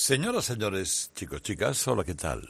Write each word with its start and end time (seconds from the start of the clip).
Señoras, 0.00 0.44
señores, 0.44 1.10
chicos, 1.14 1.42
chicas, 1.42 1.86
hola, 1.88 2.04
¿qué 2.04 2.14
tal? 2.14 2.40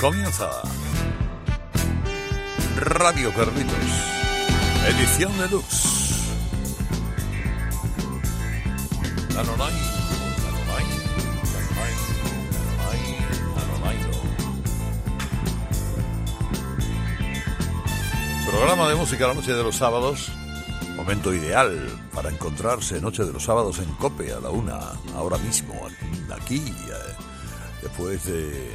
Comienza 0.00 0.50
Radio 2.76 3.32
Carlitos, 3.32 3.74
edición 4.88 5.38
deluxe. 5.38 6.24
Nanonay, 9.34 9.97
Programa 18.50 18.88
de 18.88 18.94
música 18.94 19.26
la 19.26 19.34
noche 19.34 19.52
de 19.52 19.62
los 19.62 19.76
sábados. 19.76 20.32
Momento 20.96 21.34
ideal 21.34 21.70
para 22.14 22.30
encontrarse 22.30 22.98
noche 22.98 23.22
de 23.22 23.32
los 23.32 23.44
sábados 23.44 23.78
en 23.78 23.92
Cope 23.96 24.32
a 24.32 24.40
la 24.40 24.48
una, 24.48 24.78
ahora 25.14 25.36
mismo, 25.36 25.74
aquí, 26.34 26.56
eh, 26.56 27.14
después 27.82 28.24
de 28.24 28.74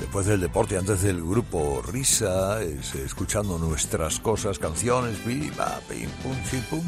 después 0.00 0.26
del 0.26 0.40
deporte, 0.40 0.76
antes 0.76 1.02
del 1.02 1.22
grupo 1.22 1.80
Risa, 1.80 2.60
es, 2.60 2.96
escuchando 2.96 3.56
nuestras 3.56 4.18
cosas, 4.18 4.58
canciones, 4.58 5.24
viva, 5.24 5.78
pim, 5.88 6.10
pum, 6.20 6.34
chim, 6.50 6.62
pum, 6.68 6.84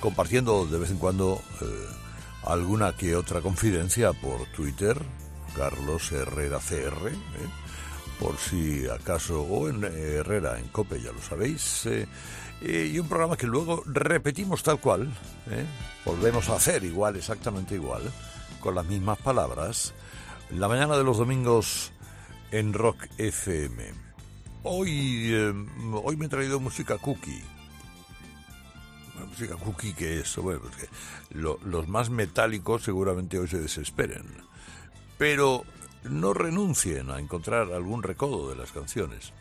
compartiendo 0.00 0.66
de 0.66 0.76
vez 0.76 0.90
en 0.90 0.98
cuando 0.98 1.40
eh, 1.60 1.66
alguna 2.46 2.96
que 2.96 3.14
otra 3.14 3.42
confidencia 3.42 4.12
por 4.12 4.44
Twitter, 4.56 5.00
Carlos 5.54 6.10
Herrera 6.10 6.58
CR, 6.58 7.10
¿eh? 7.10 7.60
Por 8.20 8.36
si 8.36 8.86
acaso, 8.86 9.42
o 9.42 9.68
en 9.68 9.82
eh, 9.82 10.16
Herrera, 10.18 10.58
en 10.58 10.68
Cope, 10.68 11.00
ya 11.00 11.10
lo 11.10 11.22
sabéis, 11.22 11.86
eh, 11.86 12.06
y 12.60 12.98
un 12.98 13.08
programa 13.08 13.38
que 13.38 13.46
luego 13.46 13.82
repetimos 13.86 14.62
tal 14.62 14.78
cual, 14.78 15.08
¿eh? 15.50 15.64
volvemos 16.04 16.50
a 16.50 16.56
hacer 16.56 16.84
igual, 16.84 17.16
exactamente 17.16 17.74
igual, 17.74 18.02
con 18.60 18.74
las 18.74 18.84
mismas 18.84 19.18
palabras, 19.18 19.94
la 20.50 20.68
mañana 20.68 20.98
de 20.98 21.04
los 21.04 21.16
domingos 21.16 21.92
en 22.50 22.74
Rock 22.74 23.06
FM. 23.16 23.94
Hoy, 24.64 25.32
eh, 25.32 25.54
hoy 26.04 26.16
me 26.18 26.26
he 26.26 26.28
traído 26.28 26.60
música 26.60 26.98
cookie. 26.98 27.42
Música 29.30 29.56
cookie 29.56 29.94
que 29.94 30.20
es, 30.20 30.36
los 31.30 31.88
más 31.88 32.10
metálicos 32.10 32.82
seguramente 32.82 33.38
hoy 33.38 33.48
se 33.48 33.60
desesperen. 33.60 34.26
Pero 35.16 35.64
no 36.04 36.32
renuncien 36.32 37.10
a 37.10 37.18
encontrar 37.18 37.72
algún 37.72 38.02
recodo 38.02 38.48
de 38.48 38.56
las 38.56 38.72
canciones. 38.72 39.32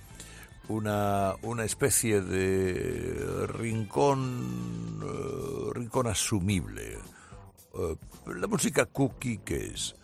Una, 0.67 1.35
una 1.41 1.63
especie 1.63 2.21
de 2.21 3.47
rincón, 3.47 4.99
eh, 5.03 5.71
rincón 5.73 6.07
asumible. 6.07 6.99
Eh, 7.73 7.95
la 8.35 8.47
música 8.47 8.85
cookie, 8.85 9.39
¿qué 9.39 9.67
es? 9.67 9.95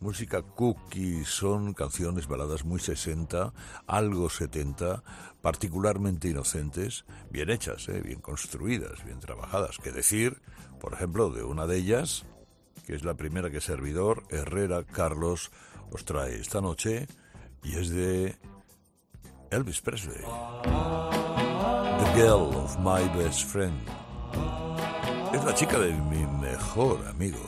Música 0.00 0.42
cookie 0.42 1.24
son 1.24 1.72
canciones, 1.74 2.26
baladas 2.28 2.64
muy 2.64 2.80
60, 2.80 3.52
algo 3.86 4.28
70, 4.28 5.02
particularmente 5.40 6.28
inocentes, 6.28 7.04
bien 7.30 7.50
hechas, 7.50 7.88
¿eh? 7.88 8.02
bien 8.02 8.20
construidas, 8.20 9.04
bien 9.04 9.20
trabajadas. 9.20 9.78
Que 9.78 9.92
decir, 9.92 10.40
por 10.80 10.92
ejemplo, 10.92 11.30
de 11.30 11.44
una 11.44 11.66
de 11.66 11.78
ellas, 11.78 12.26
que 12.86 12.94
es 12.94 13.04
la 13.04 13.14
primera 13.14 13.50
que 13.50 13.60
servidor, 13.60 14.22
Herrera 14.30 14.84
Carlos, 14.84 15.50
os 15.90 16.04
trae 16.04 16.40
esta 16.40 16.60
noche, 16.60 17.06
y 17.62 17.76
es 17.76 17.90
de 17.90 18.36
Elvis 19.50 19.80
Presley. 19.80 20.22
The 21.98 22.12
Girl 22.14 22.54
of 22.56 22.78
My 22.78 23.08
Best 23.16 23.44
Friend. 23.44 23.80
Es 25.32 25.44
la 25.44 25.54
chica 25.54 25.78
de 25.78 25.92
mi 25.92 26.26
mejor 26.40 27.06
amigo. 27.08 27.38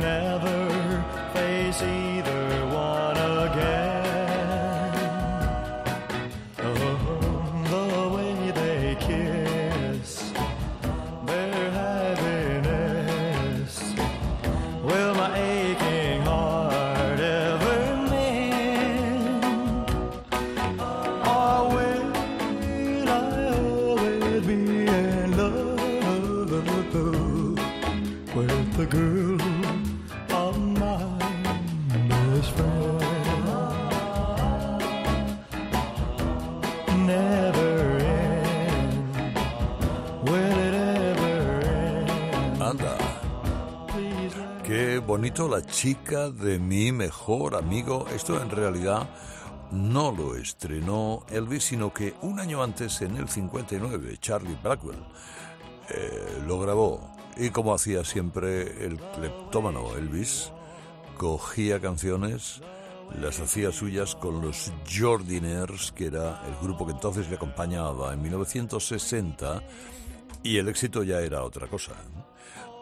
Never 0.00 1.04
face 1.34 1.82
either 1.82 2.39
chica 45.80 46.28
de 46.28 46.58
mi 46.58 46.92
mejor 46.92 47.56
amigo. 47.56 48.04
Esto 48.14 48.38
en 48.42 48.50
realidad 48.50 49.08
no 49.70 50.12
lo 50.12 50.36
estrenó 50.36 51.24
Elvis, 51.30 51.64
sino 51.64 51.90
que 51.90 52.12
un 52.20 52.38
año 52.38 52.62
antes, 52.62 53.00
en 53.00 53.16
el 53.16 53.30
59, 53.30 54.18
Charlie 54.20 54.58
Blackwell 54.62 55.02
eh, 55.88 56.42
lo 56.46 56.60
grabó. 56.60 57.10
Y 57.38 57.48
como 57.48 57.72
hacía 57.72 58.04
siempre 58.04 58.84
el 58.84 58.98
cleptómano 58.98 59.96
Elvis, 59.96 60.52
cogía 61.16 61.80
canciones, 61.80 62.60
las 63.18 63.40
hacía 63.40 63.72
suyas 63.72 64.14
con 64.14 64.42
los 64.42 64.70
Jordinaires, 64.86 65.92
que 65.92 66.08
era 66.08 66.42
el 66.46 66.56
grupo 66.62 66.84
que 66.84 66.92
entonces 66.92 67.30
le 67.30 67.36
acompañaba 67.36 68.12
en 68.12 68.20
1960, 68.20 69.62
y 70.42 70.58
el 70.58 70.68
éxito 70.68 71.02
ya 71.04 71.20
era 71.20 71.42
otra 71.42 71.68
cosa. 71.68 71.94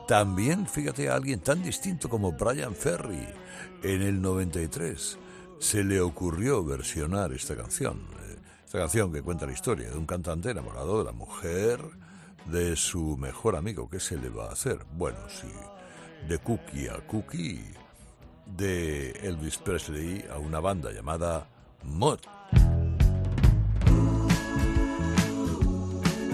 También, 0.09 0.67
fíjate, 0.67 1.11
a 1.11 1.17
alguien 1.17 1.41
tan 1.41 1.63
distinto 1.63 2.09
como 2.09 2.33
Brian 2.33 2.75
Ferry, 2.75 3.29
en 3.83 4.01
el 4.01 4.23
93, 4.23 5.19
se 5.59 5.85
le 5.85 6.01
ocurrió 6.01 6.65
versionar 6.65 7.31
esta 7.35 7.55
canción. 7.55 7.99
Eh, 8.23 8.37
Esta 8.65 8.79
canción 8.79 9.13
que 9.13 9.21
cuenta 9.21 9.45
la 9.45 9.53
historia 9.53 9.91
de 9.91 9.99
un 9.99 10.07
cantante 10.07 10.51
enamorado 10.51 10.99
de 10.99 11.05
la 11.05 11.13
mujer 11.13 11.79
de 12.47 12.75
su 12.75 13.19
mejor 13.19 13.55
amigo. 13.55 13.91
¿Qué 13.91 14.01
se 14.01 14.17
le 14.17 14.31
va 14.31 14.47
a 14.47 14.53
hacer? 14.53 14.79
Bueno, 14.97 15.19
sí, 15.29 15.49
de 16.27 16.39
Cookie 16.39 16.89
a 16.89 17.07
Cookie, 17.07 17.63
de 18.57 19.11
Elvis 19.11 19.59
Presley 19.59 20.25
a 20.33 20.39
una 20.39 20.59
banda 20.61 20.91
llamada 20.91 21.47
Mud. 21.83 22.19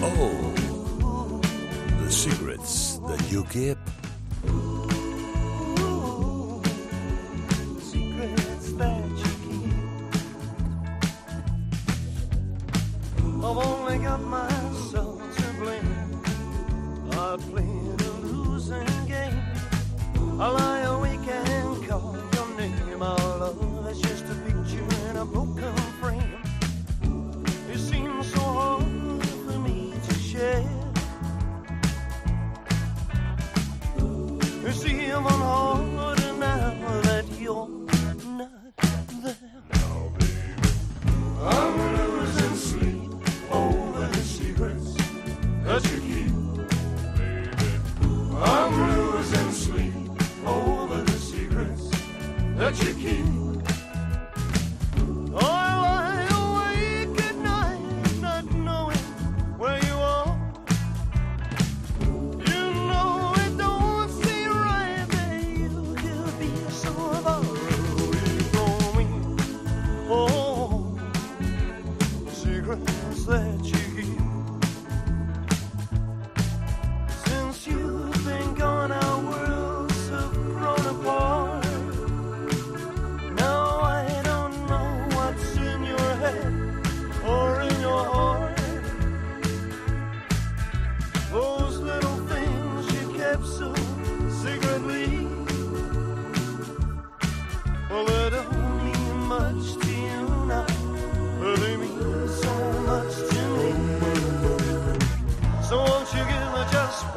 Oh, 0.00 0.63
secrets 2.14 2.98
that 3.08 3.20
you 3.30 3.44
keep. 3.44 3.76
I've 13.46 13.58
only 13.58 13.98
got 13.98 14.22
myself 14.22 15.20
to 15.36 15.42
blame. 15.60 16.22
I 17.10 17.36
a 18.00 18.12
losing 18.22 19.06
game. 19.06 19.38
I 20.40 20.48
lie 20.48 20.80
awake 20.94 21.28
and 21.28 21.88
call 21.88 22.16
your 22.34 22.48
name. 22.56 23.02
Our 23.02 23.38
love 23.38 23.86
is 23.90 24.00
just 24.00 24.24
a 24.24 24.43
You 34.74 34.80
see, 34.80 35.10
I'm 35.10 35.24
on 35.24 35.32
harder 35.32 35.83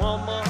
one 0.00 0.24
more 0.26 0.47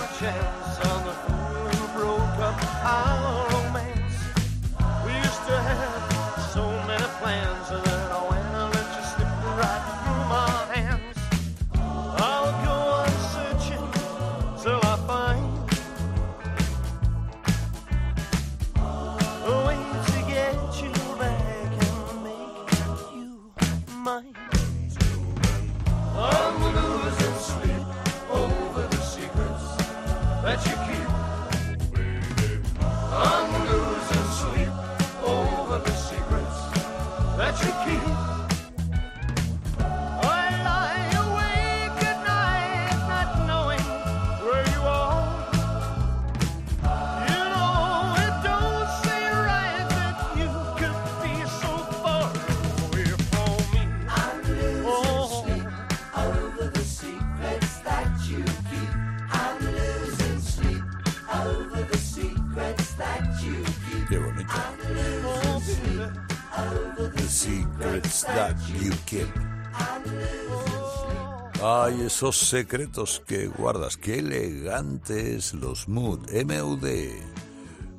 esos 72.18 72.36
secretos 72.36 73.22
que 73.28 73.46
guardas. 73.46 73.96
Qué 73.96 74.18
elegantes 74.18 75.54
los 75.54 75.86
Mood. 75.86 76.18
M-U-D. 76.34 77.16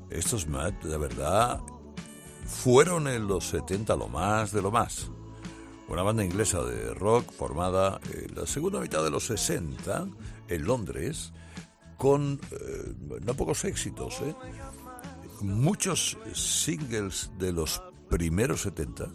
Estos 0.10 0.46
Mood, 0.46 0.74
de 0.84 0.98
verdad, 0.98 1.62
fueron 2.46 3.08
en 3.08 3.30
los 3.30 3.48
70 3.48 3.96
lo 3.96 4.10
más 4.10 4.52
de 4.52 4.62
lo 4.62 4.72
más. 4.72 5.10
Una 5.88 6.04
banda 6.04 6.26
inglesa 6.26 6.62
de 6.64 6.94
rock 6.96 7.32
formada 7.32 8.02
en 8.14 8.36
la 8.36 8.46
segunda 8.46 8.82
mitad 8.82 9.06
de 9.06 9.10
los 9.10 9.26
60 9.26 10.08
en 10.50 10.66
Londres 10.66 11.32
con 11.98 12.42
eh, 12.52 12.94
no 13.24 13.34
pocos 13.36 13.64
éxitos. 13.64 14.20
¿eh? 14.20 14.36
Muchos 15.40 16.18
singles 16.34 17.32
de 17.38 17.54
los 17.54 17.82
primeros 18.10 18.64
70 18.64 19.08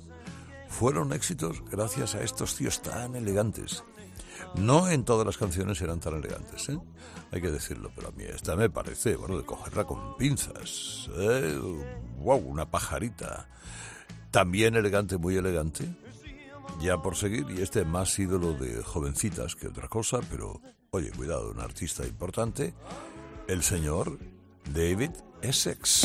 fueron 0.70 1.12
éxitos 1.12 1.62
gracias 1.70 2.14
a 2.14 2.22
estos 2.22 2.56
tíos 2.56 2.80
tan 2.80 3.16
elegantes. 3.16 3.84
No 4.56 4.88
en 4.88 5.04
todas 5.04 5.26
las 5.26 5.36
canciones 5.36 5.80
eran 5.82 6.00
tan 6.00 6.14
elegantes, 6.14 6.68
¿eh? 6.68 6.78
hay 7.32 7.40
que 7.40 7.50
decirlo, 7.50 7.90
pero 7.94 8.08
a 8.08 8.12
mí 8.12 8.24
esta 8.24 8.54
me 8.54 8.70
parece, 8.70 9.16
bueno, 9.16 9.36
de 9.36 9.44
cogerla 9.44 9.84
con 9.84 10.16
pinzas. 10.16 11.10
¿eh? 11.16 11.58
¡Wow! 12.18 12.38
Una 12.38 12.70
pajarita. 12.70 13.48
También 14.30 14.76
elegante, 14.76 15.16
muy 15.16 15.36
elegante. 15.36 15.88
Ya 16.80 17.00
por 17.02 17.16
seguir, 17.16 17.46
y 17.50 17.62
este 17.62 17.84
más 17.84 18.18
ídolo 18.18 18.54
de 18.54 18.82
jovencitas 18.82 19.54
que 19.54 19.68
otra 19.68 19.88
cosa, 19.88 20.20
pero 20.30 20.60
oye, 20.90 21.10
cuidado, 21.10 21.50
un 21.50 21.60
artista 21.60 22.06
importante, 22.06 22.74
el 23.48 23.62
señor 23.62 24.18
David 24.72 25.10
Essex. 25.42 26.04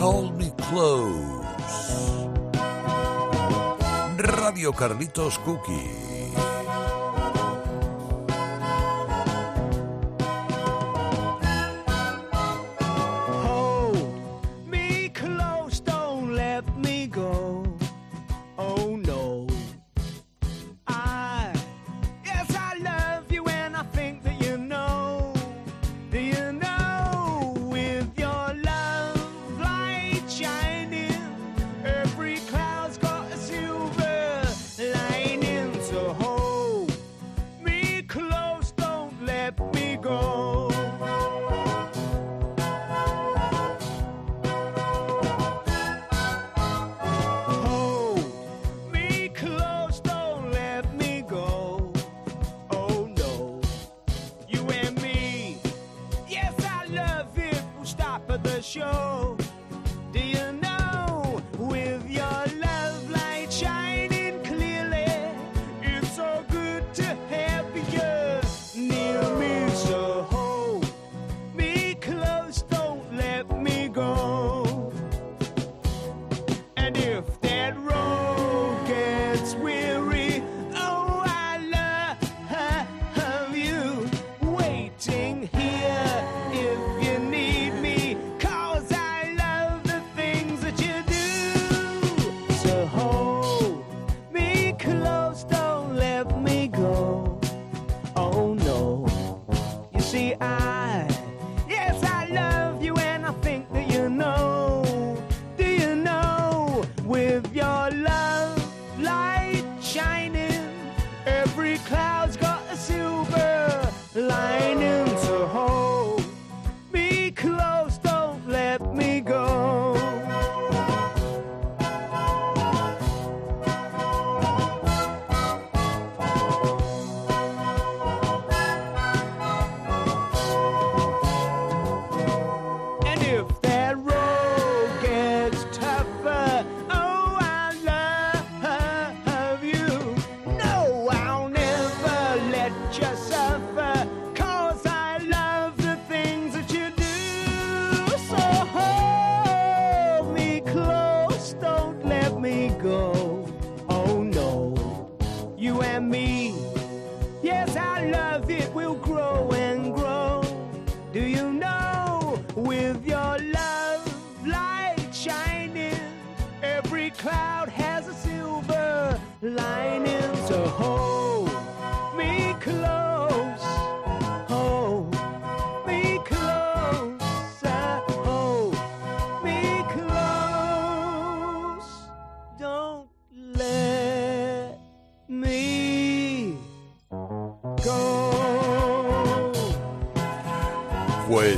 Hold 0.00 0.36
me 0.36 0.54
close. 0.70 2.17
Radio 4.28 4.72
Carlitos 4.74 5.38
Cookie. 5.38 6.07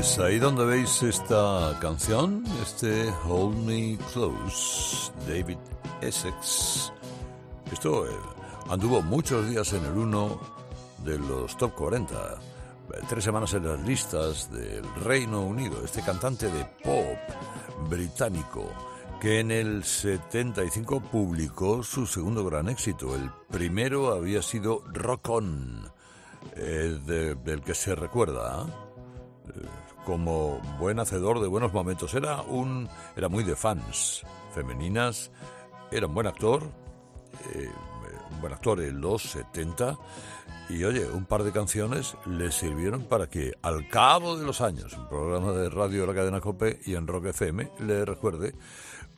Pues 0.00 0.18
ahí 0.18 0.38
donde 0.38 0.64
veis 0.64 1.02
esta 1.02 1.76
canción, 1.78 2.42
este 2.62 3.12
Hold 3.28 3.54
Me 3.66 3.98
Close, 4.14 5.12
David 5.28 5.58
Essex. 6.00 6.90
Esto 7.70 8.06
eh, 8.08 8.10
anduvo 8.70 9.02
muchos 9.02 9.46
días 9.50 9.70
en 9.74 9.84
el 9.84 9.92
1 9.92 10.40
de 11.04 11.18
los 11.18 11.54
top 11.58 11.74
40, 11.74 12.14
eh, 12.14 12.98
tres 13.10 13.24
semanas 13.24 13.52
en 13.52 13.68
las 13.68 13.78
listas 13.86 14.50
del 14.50 14.86
Reino 15.04 15.42
Unido. 15.42 15.84
Este 15.84 16.00
cantante 16.00 16.50
de 16.50 16.64
pop 16.82 17.18
británico 17.90 18.72
que 19.20 19.40
en 19.40 19.50
el 19.50 19.84
75 19.84 21.00
publicó 21.12 21.82
su 21.82 22.06
segundo 22.06 22.42
gran 22.46 22.70
éxito. 22.70 23.14
El 23.14 23.30
primero 23.50 24.14
había 24.14 24.40
sido 24.40 24.82
Rock 24.94 25.28
On, 25.28 25.92
eh, 26.56 26.98
de- 27.04 27.34
del 27.34 27.60
que 27.60 27.74
se 27.74 27.94
recuerda. 27.94 28.62
¿eh? 28.66 28.72
Como 30.10 30.58
buen 30.80 30.98
hacedor 30.98 31.38
de 31.38 31.46
buenos 31.46 31.72
momentos. 31.72 32.14
Era 32.14 32.42
un 32.42 32.88
era 33.14 33.28
muy 33.28 33.44
de 33.44 33.54
fans 33.54 34.24
femeninas, 34.52 35.30
era 35.92 36.08
un 36.08 36.14
buen 36.14 36.26
actor, 36.26 36.64
eh, 37.54 37.70
un 38.32 38.40
buen 38.40 38.52
actor 38.52 38.80
en 38.80 39.00
los 39.00 39.22
70 39.22 39.96
y 40.68 40.82
oye, 40.82 41.08
un 41.08 41.26
par 41.26 41.44
de 41.44 41.52
canciones 41.52 42.16
le 42.26 42.50
sirvieron 42.50 43.04
para 43.04 43.28
que 43.28 43.52
al 43.62 43.88
cabo 43.88 44.36
de 44.36 44.44
los 44.44 44.60
años, 44.60 44.94
un 44.94 45.08
programa 45.08 45.52
de 45.52 45.70
radio 45.70 46.00
de 46.00 46.06
la 46.08 46.14
cadena 46.14 46.40
Cope 46.40 46.80
y 46.84 46.96
en 46.96 47.06
Rock 47.06 47.26
FM 47.26 47.70
le 47.78 48.04
recuerde 48.04 48.56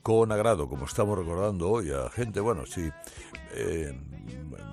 con 0.02 0.30
agrado, 0.30 0.68
como 0.68 0.84
estamos 0.84 1.16
recordando 1.16 1.70
hoy 1.70 1.90
a 1.90 2.10
gente, 2.10 2.40
bueno, 2.40 2.66
sí, 2.66 2.86
eh, 3.54 3.98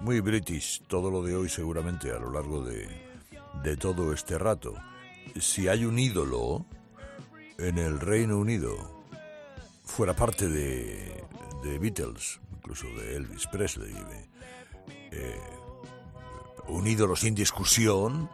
muy 0.01 0.19
british, 0.19 0.81
todo 0.85 1.09
lo 1.09 1.23
de 1.23 1.37
hoy 1.37 1.47
seguramente 1.47 2.11
a 2.11 2.19
lo 2.19 2.29
largo 2.29 2.61
de, 2.61 2.89
de 3.63 3.77
todo 3.77 4.11
este 4.11 4.37
rato. 4.37 4.73
Si 5.39 5.67
hay 5.67 5.85
un 5.85 5.99
ídolo 5.99 6.65
en 7.57 7.77
el 7.77 7.99
Reino 7.99 8.37
Unido, 8.37 9.03
fuera 9.83 10.15
parte 10.15 10.47
de, 10.47 11.23
de 11.63 11.79
Beatles, 11.79 12.39
incluso 12.57 12.87
de 12.87 13.15
Elvis 13.15 13.47
Presley, 13.47 13.93
eh, 15.11 15.39
un 16.67 16.87
ídolo 16.87 17.15
sin 17.15 17.35
discusión, 17.35 18.29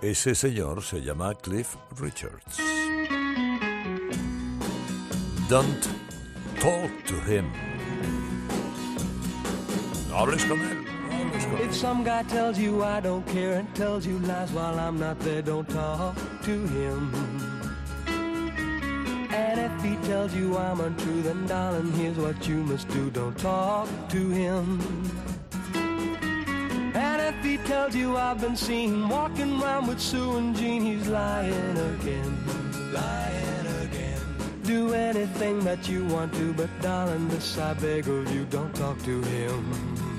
ese 0.00 0.34
señor 0.34 0.82
se 0.82 1.02
llama 1.02 1.34
Cliff 1.34 1.76
Richards. 1.98 2.56
Don't 5.48 5.84
talk 6.60 6.90
to 7.06 7.14
him. 7.30 7.46
No 10.08 10.18
hables 10.18 10.44
con 10.44 10.60
él. 10.60 10.99
If 11.70 11.74
some 11.74 12.02
guy 12.02 12.22
tells 12.24 12.58
you 12.58 12.82
I 12.82 13.00
don't 13.00 13.26
care 13.26 13.52
and 13.52 13.72
tells 13.74 14.06
you 14.06 14.18
lies 14.20 14.50
while 14.50 14.78
I'm 14.78 14.98
not 14.98 15.18
there, 15.20 15.42
don't 15.42 15.68
talk 15.68 16.16
to 16.42 16.66
him. 16.66 17.14
And 19.32 19.60
if 19.60 19.82
he 19.84 19.96
tells 20.08 20.34
you 20.34 20.56
I'm 20.56 20.80
untrue, 20.80 21.22
then 21.22 21.46
darling, 21.46 21.92
here's 21.92 22.16
what 22.16 22.48
you 22.48 22.56
must 22.56 22.88
do. 22.88 23.10
Don't 23.10 23.38
talk 23.38 23.88
to 24.08 24.28
him. 24.30 24.80
And 26.94 27.34
if 27.34 27.44
he 27.44 27.56
tells 27.58 27.94
you 27.94 28.16
I've 28.16 28.40
been 28.40 28.56
seen 28.56 29.08
walking 29.08 29.62
around 29.62 29.86
with 29.86 30.00
Sue 30.00 30.36
and 30.38 30.56
Jean, 30.56 30.82
he's 30.82 31.06
lying 31.08 31.78
again. 31.78 32.92
Lying 32.92 33.66
again. 33.86 34.20
Do 34.64 34.92
anything 34.94 35.60
that 35.60 35.88
you 35.88 36.04
want 36.06 36.34
to, 36.34 36.52
but 36.54 36.70
darling, 36.80 37.28
this 37.28 37.58
I 37.58 37.74
beg 37.74 38.08
of 38.08 38.34
you, 38.34 38.44
don't 38.46 38.74
talk 38.74 39.00
to 39.04 39.22
him. 39.22 40.09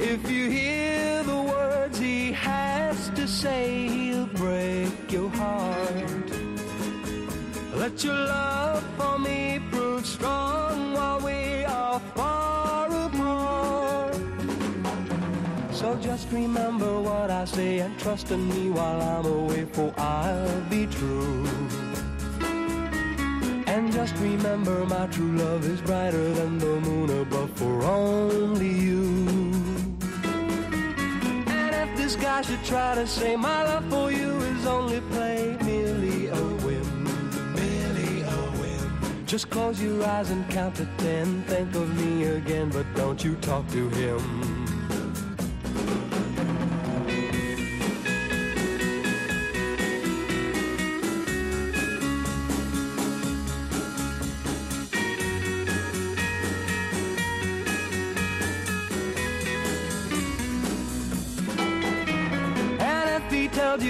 If 0.00 0.30
you 0.30 0.48
hear 0.48 1.24
the 1.24 1.42
words 1.42 1.98
he 1.98 2.30
has 2.30 3.10
to 3.10 3.26
say, 3.26 3.88
he'll 3.88 4.26
break 4.26 5.10
your 5.10 5.28
heart. 5.30 6.30
Let 7.74 8.04
your 8.04 8.14
love 8.14 8.84
for 8.96 9.18
me 9.18 9.60
prove 9.72 10.06
strong 10.06 10.94
while 10.94 11.18
we 11.20 11.64
are 11.64 11.98
far 12.14 12.86
apart. 13.06 14.14
So 15.72 15.96
just 16.00 16.30
remember 16.30 17.00
what 17.00 17.30
I 17.32 17.44
say 17.44 17.80
and 17.80 17.98
trust 17.98 18.30
in 18.30 18.48
me 18.48 18.70
while 18.70 19.02
I'm 19.02 19.26
away, 19.26 19.64
for 19.64 19.92
I'll 19.98 20.60
be 20.70 20.86
true. 20.86 21.44
And 23.66 23.92
just 23.92 24.14
remember 24.18 24.84
my 24.86 25.08
true 25.08 25.32
love 25.32 25.64
is 25.64 25.80
brighter 25.80 26.32
than 26.34 26.58
the 26.58 26.80
moon 26.86 27.10
above 27.20 27.50
for 27.58 27.82
only 27.82 28.68
you. 28.68 29.47
This 32.08 32.16
guy 32.16 32.40
should 32.40 32.64
try 32.64 32.94
to 32.94 33.06
say 33.06 33.36
my 33.36 33.64
love 33.64 33.84
for 33.90 34.10
you 34.10 34.38
is 34.38 34.64
only 34.64 35.02
play, 35.12 35.58
merely 35.62 36.28
a 36.28 36.42
whim, 36.64 37.04
merely 37.52 38.22
a 38.22 38.36
whim. 38.56 39.26
Just 39.26 39.50
close 39.50 39.78
your 39.82 40.02
eyes 40.02 40.30
and 40.30 40.48
count 40.48 40.76
to 40.76 40.88
ten. 40.96 41.42
Think 41.42 41.74
of 41.74 41.86
me 42.02 42.24
again, 42.24 42.70
but 42.70 42.86
don't 42.94 43.22
you 43.22 43.34
talk 43.42 43.68
to 43.72 43.90
him. 43.90 44.57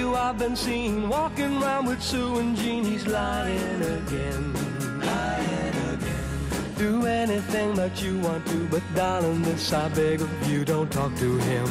You 0.09 0.17
I've 0.17 0.39
been 0.39 0.57
seen 0.57 1.09
walking 1.09 1.63
around 1.63 1.87
with 1.87 2.03
Sue 2.03 2.39
and 2.39 2.57
Jean. 2.57 2.85
He's 2.85 3.07
lying 3.07 3.83
again. 3.83 4.53
Lying 5.01 5.77
again. 5.95 6.75
Do 6.77 7.07
anything 7.07 7.75
that 7.75 8.03
you 8.03 8.19
want 8.21 8.47
to, 8.47 8.67
but 8.69 8.83
darling, 8.95 9.43
this 9.43 9.73
I 9.73 9.89
beg 9.91 10.21
of 10.21 10.31
you, 10.49 10.65
don't 10.65 10.91
talk 10.91 11.15
to 11.17 11.39
him. 11.51 11.69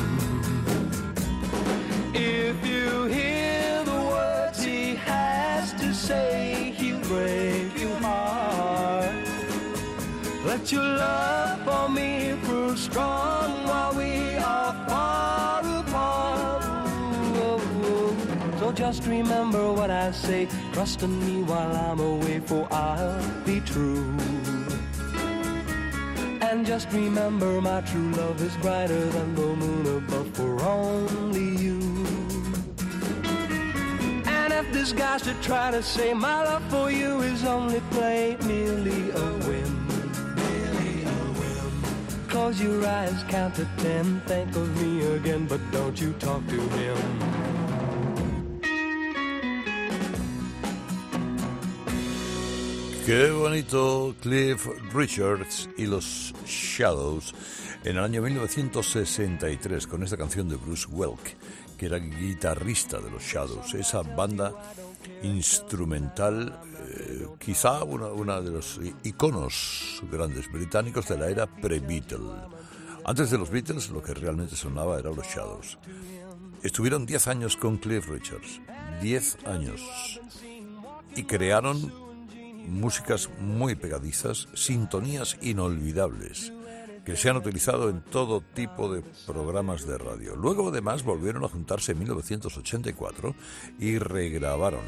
If 2.13 2.57
you 2.65 3.05
hear 3.05 3.83
the 3.83 4.01
words 4.13 4.63
he 4.63 4.95
has 4.95 5.73
to 5.73 5.93
say, 5.93 6.73
he'll 6.77 7.01
break 7.01 7.79
your 7.79 7.97
heart. 7.97 9.15
Let 10.45 10.71
your 10.71 10.83
love 10.83 11.59
for 11.65 11.89
me 11.89 12.37
prove 12.43 12.77
strong 12.77 13.36
just 18.93 19.05
remember 19.05 19.73
what 19.73 19.91
I 19.91 20.11
say. 20.11 20.47
Trust 20.71 21.03
in 21.03 21.13
me 21.19 21.43
while 21.43 21.75
I'm 21.75 21.99
away, 21.99 22.39
for 22.39 22.65
I'll 22.71 23.21
be 23.43 23.59
true. 23.59 24.15
And 26.39 26.65
just 26.65 26.89
remember 26.93 27.59
my 27.59 27.81
true 27.81 28.11
love 28.11 28.41
is 28.41 28.55
brighter 28.57 29.05
than 29.15 29.35
the 29.35 29.49
moon 29.61 29.97
above 29.97 30.29
for 30.37 30.63
only 30.63 31.49
you. 31.65 31.79
And 34.25 34.53
if 34.53 34.71
this 34.71 34.93
guy 34.93 35.17
should 35.17 35.41
try 35.41 35.69
to 35.71 35.83
say 35.83 36.13
my 36.13 36.45
love 36.45 36.63
for 36.69 36.89
you 36.89 37.19
is 37.31 37.43
only 37.43 37.81
play, 37.91 38.37
merely 38.45 39.11
a 39.11 39.27
whim. 39.47 39.73
Merely 40.41 41.03
a 41.03 41.19
whim. 41.39 41.73
Close 42.29 42.61
your 42.61 42.87
eyes, 42.87 43.21
count 43.27 43.55
to 43.55 43.67
ten, 43.79 44.21
think 44.21 44.55
of 44.55 44.67
me 44.81 45.05
again, 45.15 45.45
but 45.45 45.59
don't 45.71 45.99
you 45.99 46.13
talk 46.13 46.47
to 46.47 46.61
him. 46.79 47.66
Qué 53.07 53.31
bonito 53.31 54.13
Cliff 54.19 54.67
Richards 54.93 55.69
y 55.77 55.85
los 55.85 56.33
Shadows 56.45 57.33
en 57.85 57.95
el 57.95 58.03
año 58.03 58.21
1963 58.21 59.87
con 59.87 60.03
esta 60.03 60.17
canción 60.17 60.49
de 60.49 60.57
Bruce 60.57 60.87
Welk, 60.89 61.37
que 61.77 61.85
era 61.85 61.99
guitarrista 61.99 62.99
de 62.99 63.09
los 63.09 63.23
Shadows, 63.23 63.75
esa 63.75 64.01
banda 64.01 64.53
instrumental, 65.23 66.59
eh, 66.85 67.25
quizá 67.39 67.81
una, 67.85 68.07
una 68.07 68.41
de 68.41 68.51
los 68.51 68.77
iconos 69.05 70.03
grandes 70.11 70.51
británicos 70.51 71.07
de 71.07 71.17
la 71.17 71.29
era 71.29 71.47
pre-Beatle. 71.47 72.27
Antes 73.05 73.31
de 73.31 73.37
los 73.37 73.49
Beatles 73.49 73.89
lo 73.89 74.03
que 74.03 74.15
realmente 74.15 74.57
sonaba 74.57 74.99
eran 74.99 75.15
los 75.15 75.27
Shadows. 75.27 75.77
Estuvieron 76.61 77.05
10 77.05 77.27
años 77.27 77.55
con 77.55 77.77
Cliff 77.77 78.09
Richards, 78.09 78.59
10 79.01 79.45
años, 79.45 79.79
y 81.15 81.23
crearon 81.23 82.05
músicas 82.67 83.29
muy 83.39 83.75
pegadizas, 83.75 84.47
sintonías 84.53 85.37
inolvidables, 85.41 86.53
que 87.05 87.15
se 87.15 87.29
han 87.29 87.37
utilizado 87.37 87.89
en 87.89 88.01
todo 88.01 88.41
tipo 88.41 88.93
de 88.93 89.01
programas 89.25 89.87
de 89.87 89.97
radio. 89.97 90.35
Luego 90.35 90.69
además 90.69 91.03
volvieron 91.03 91.43
a 91.45 91.49
juntarse 91.49 91.93
en 91.93 91.99
1984 91.99 93.33
y 93.79 93.97
regrabaron 93.97 94.81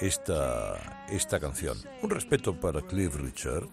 esta, 0.00 1.04
esta 1.08 1.38
canción. 1.38 1.78
Un 2.02 2.10
respeto 2.10 2.58
para 2.58 2.82
Cliff 2.82 3.14
Richard, 3.14 3.68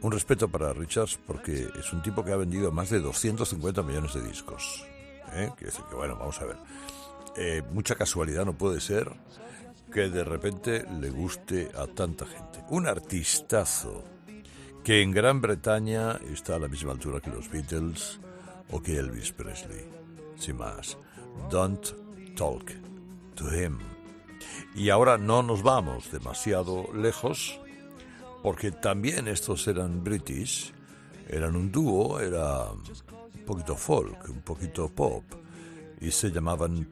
un 0.00 0.12
respeto 0.12 0.48
para 0.48 0.72
Richards 0.72 1.18
porque 1.26 1.68
es 1.78 1.92
un 1.92 2.02
tipo 2.02 2.24
que 2.24 2.32
ha 2.32 2.36
vendido 2.36 2.70
más 2.70 2.90
de 2.90 3.00
250 3.00 3.82
millones 3.82 4.14
de 4.14 4.22
discos. 4.22 4.86
¿eh? 5.32 5.50
Quiere 5.56 5.72
decir 5.72 5.84
que, 5.88 5.96
bueno, 5.96 6.16
vamos 6.16 6.40
a 6.40 6.46
ver. 6.46 6.56
Eh, 7.36 7.62
mucha 7.72 7.94
casualidad 7.96 8.44
no 8.44 8.56
puede 8.56 8.80
ser 8.80 9.10
que 9.92 10.08
de 10.08 10.24
repente 10.24 10.84
le 11.00 11.10
guste 11.10 11.70
a 11.76 11.86
tanta 11.86 12.26
gente. 12.26 12.64
Un 12.70 12.86
artistazo 12.86 14.04
que 14.84 15.02
en 15.02 15.10
Gran 15.10 15.40
Bretaña 15.40 16.18
está 16.32 16.56
a 16.56 16.58
la 16.58 16.68
misma 16.68 16.92
altura 16.92 17.20
que 17.20 17.30
los 17.30 17.50
Beatles 17.50 18.20
o 18.70 18.82
que 18.82 18.96
Elvis 18.96 19.32
Presley. 19.32 19.84
Sin 20.36 20.56
más, 20.56 20.96
don't 21.50 21.94
talk 22.36 22.72
to 23.34 23.54
him. 23.54 23.78
Y 24.74 24.90
ahora 24.90 25.18
no 25.18 25.42
nos 25.42 25.62
vamos 25.62 26.10
demasiado 26.12 26.88
lejos, 26.94 27.60
porque 28.42 28.70
también 28.70 29.28
estos 29.28 29.66
eran 29.66 30.04
british, 30.04 30.72
eran 31.28 31.56
un 31.56 31.72
dúo, 31.72 32.20
era 32.20 32.70
un 32.70 33.44
poquito 33.44 33.76
folk, 33.76 34.28
un 34.28 34.42
poquito 34.42 34.88
pop, 34.88 35.24
y 36.00 36.10
se 36.10 36.30
llamaban 36.30 36.88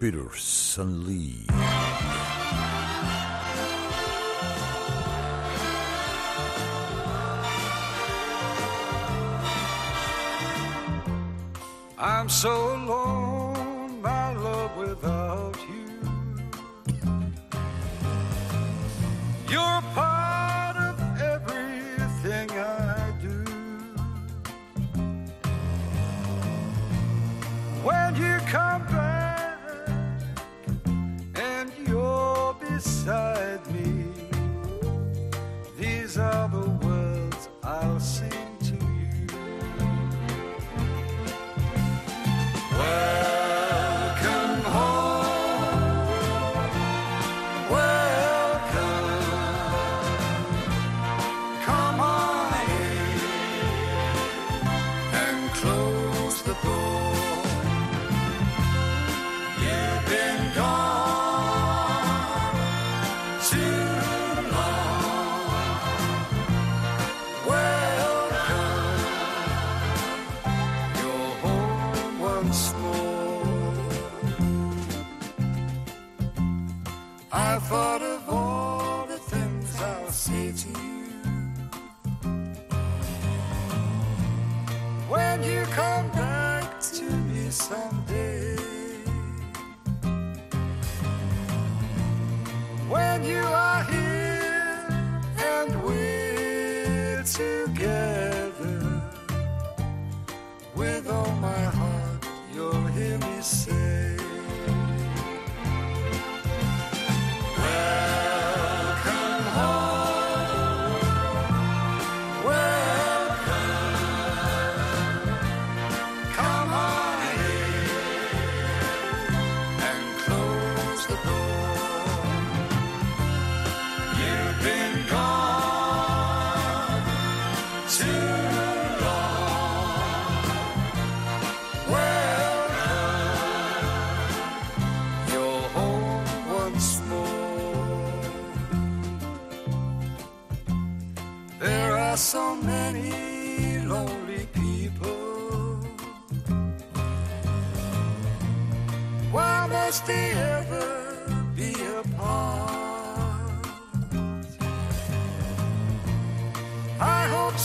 Peterson 0.00 1.06
Lee. 1.06 1.46
I'm 12.00 12.28
so 12.28 12.76
alone, 12.76 14.00
my 14.00 14.32
love, 14.32 14.76
without 14.76 15.56
you. 15.68 15.98
You're 19.50 19.82
part 19.94 20.76
of 20.76 21.20
everything 21.20 22.50
I 22.52 23.12
do. 23.20 23.44
When 27.82 28.14
you 28.14 28.38
come 28.46 28.86
back 28.86 29.58
and 31.34 31.72
you're 31.84 32.54
beside 32.60 33.47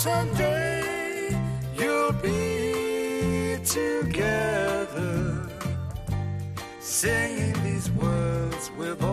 someday 0.03 1.29
you'll 1.79 2.11
be 2.21 3.55
together, 3.63 5.49
singing 6.81 7.53
these 7.63 7.89
words 7.91 8.69
with 8.77 9.01
all 9.01 9.12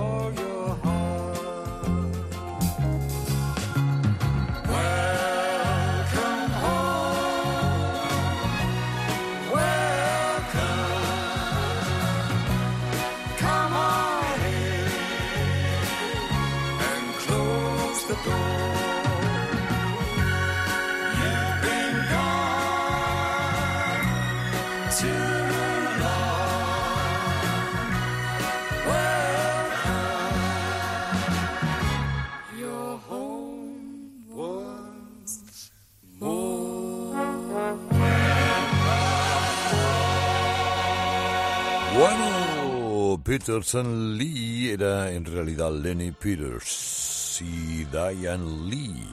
Peterson 43.31 44.19
Lee 44.19 44.71
era 44.71 45.13
en 45.13 45.25
realidad 45.25 45.71
Lenny 45.71 46.11
Peters 46.11 47.41
y 47.41 47.85
Diane 47.85 48.69
Lee. 48.69 49.09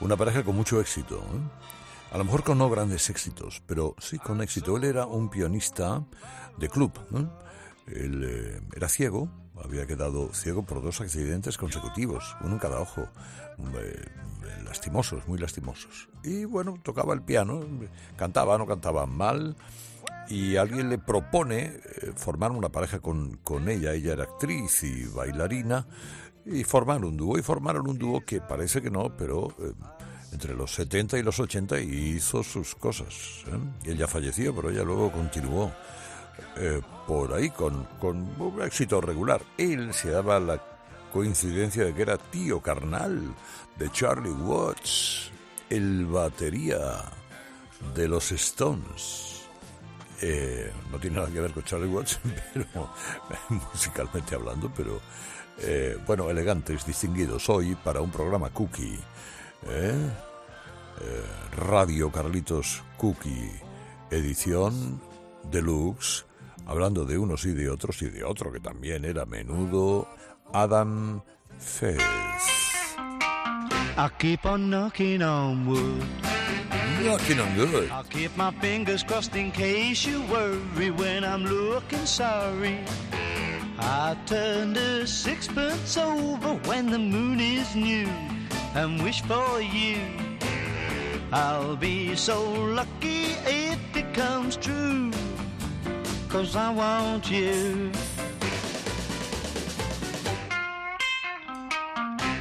Una 0.00 0.14
pareja 0.14 0.44
con 0.44 0.56
mucho 0.56 0.78
éxito. 0.78 1.16
¿eh? 1.16 2.12
A 2.12 2.18
lo 2.18 2.24
mejor 2.24 2.44
con 2.44 2.58
no 2.58 2.68
grandes 2.68 3.08
éxitos, 3.08 3.62
pero 3.66 3.94
sí 3.98 4.18
con 4.18 4.42
éxito. 4.42 4.76
Él 4.76 4.84
era 4.84 5.06
un 5.06 5.30
pianista 5.30 6.04
de 6.58 6.68
club. 6.68 6.92
¿eh? 7.14 7.26
Él 7.86 8.24
eh, 8.28 8.60
era 8.76 8.90
ciego, 8.90 9.30
había 9.64 9.86
quedado 9.86 10.34
ciego 10.34 10.62
por 10.62 10.82
dos 10.82 11.00
accidentes 11.00 11.56
consecutivos, 11.56 12.36
uno 12.42 12.56
en 12.56 12.58
cada 12.58 12.78
ojo. 12.78 13.08
lastimosos, 14.66 15.26
muy 15.26 15.38
lastimosos. 15.38 16.10
Y 16.22 16.44
bueno, 16.44 16.78
tocaba 16.82 17.14
el 17.14 17.22
piano, 17.22 17.64
cantaba, 18.18 18.58
no 18.58 18.66
cantaba 18.66 19.06
mal 19.06 19.56
y 20.28 20.56
alguien 20.56 20.88
le 20.88 20.98
propone 20.98 21.62
eh, 21.64 22.12
formar 22.16 22.52
una 22.52 22.68
pareja 22.68 23.00
con, 23.00 23.36
con 23.38 23.68
ella. 23.68 23.92
Ella 23.92 24.14
era 24.14 24.24
actriz 24.24 24.82
y 24.82 25.04
bailarina 25.06 25.86
y 26.44 26.64
formar 26.64 27.04
un 27.04 27.16
dúo. 27.16 27.38
Y 27.38 27.42
formaron 27.42 27.88
un 27.88 27.98
dúo 27.98 28.24
que 28.24 28.40
parece 28.40 28.80
que 28.80 28.90
no, 28.90 29.16
pero 29.16 29.48
eh, 29.58 29.72
entre 30.32 30.54
los 30.54 30.74
70 30.74 31.18
y 31.18 31.22
los 31.22 31.38
80 31.38 31.80
hizo 31.80 32.42
sus 32.42 32.74
cosas. 32.74 33.44
¿eh? 33.46 33.90
Ella 33.90 34.06
falleció, 34.06 34.54
pero 34.54 34.70
ella 34.70 34.82
luego 34.82 35.10
continuó 35.10 35.72
eh, 36.56 36.80
por 37.06 37.32
ahí 37.34 37.50
con, 37.50 37.84
con 37.98 38.40
un 38.40 38.62
éxito 38.62 39.00
regular. 39.00 39.42
Él 39.58 39.92
se 39.94 40.10
daba 40.10 40.40
la 40.40 40.62
coincidencia 41.12 41.84
de 41.84 41.94
que 41.94 42.02
era 42.02 42.18
tío 42.18 42.60
carnal 42.60 43.34
de 43.78 43.90
Charlie 43.90 44.30
Watts, 44.30 45.30
el 45.70 46.06
batería 46.06 47.04
de 47.94 48.08
los 48.08 48.32
Stones. 48.32 49.35
Eh, 50.22 50.72
no 50.90 50.98
tiene 50.98 51.16
nada 51.16 51.30
que 51.30 51.40
ver 51.40 51.52
con 51.52 51.62
Charlie 51.64 51.88
Watts, 51.88 52.18
pero 52.54 52.90
musicalmente 53.72 54.34
hablando, 54.34 54.70
pero 54.74 55.00
eh, 55.58 55.98
bueno, 56.06 56.30
elegantes, 56.30 56.86
distinguidos 56.86 57.48
hoy 57.48 57.74
para 57.74 58.00
un 58.00 58.10
programa 58.10 58.50
Cookie. 58.50 58.98
¿eh? 59.68 60.10
Radio 61.56 62.10
Carlitos 62.10 62.82
Cookie, 62.96 63.52
edición 64.10 65.00
deluxe, 65.50 66.24
hablando 66.66 67.04
de 67.04 67.18
unos 67.18 67.44
y 67.44 67.52
de 67.52 67.68
otros 67.68 68.00
y 68.02 68.08
de 68.08 68.24
otro 68.24 68.50
que 68.50 68.60
también 68.60 69.04
era 69.04 69.26
menudo, 69.26 70.08
Adam 70.52 71.20
Fez. 71.58 72.02
Knocking 77.02 77.40
on 77.40 77.54
good. 77.54 77.90
I'll 77.90 78.04
keep 78.04 78.36
my 78.36 78.50
fingers 78.52 79.02
crossed 79.02 79.34
in 79.36 79.52
case 79.52 80.04
you 80.06 80.22
worry 80.22 80.90
when 80.90 81.24
I'm 81.24 81.44
looking 81.44 82.06
sorry. 82.06 82.78
I 83.78 84.16
turn 84.26 84.72
the 84.72 85.06
sixpence 85.06 85.96
over 85.96 86.54
when 86.68 86.90
the 86.90 86.98
moon 86.98 87.40
is 87.40 87.74
new 87.74 88.08
and 88.74 89.02
wish 89.02 89.22
for 89.22 89.60
you. 89.60 89.98
I'll 91.32 91.76
be 91.76 92.16
so 92.16 92.50
lucky 92.52 93.24
if 93.44 93.96
it 93.96 94.14
comes 94.14 94.56
true. 94.56 95.10
Cause 96.28 96.56
I 96.56 96.72
want 96.72 97.30
you. 97.30 97.92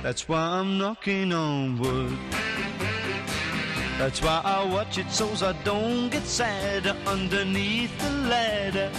That's 0.01 0.29
why 0.29 0.39
I'm 0.39 0.77
knocking 0.77 1.33
on 1.33 1.79
wood. 1.79 2.17
That's 3.97 4.21
why 4.21 4.41
I 4.43 4.65
watch 4.65 4.97
it 4.97 5.09
so 5.09 5.29
I 5.45 5.53
don't 5.63 6.09
get 6.09 6.25
sad 6.25 6.85
underneath 7.07 7.97
the 7.97 8.11
ladder. 8.27 8.91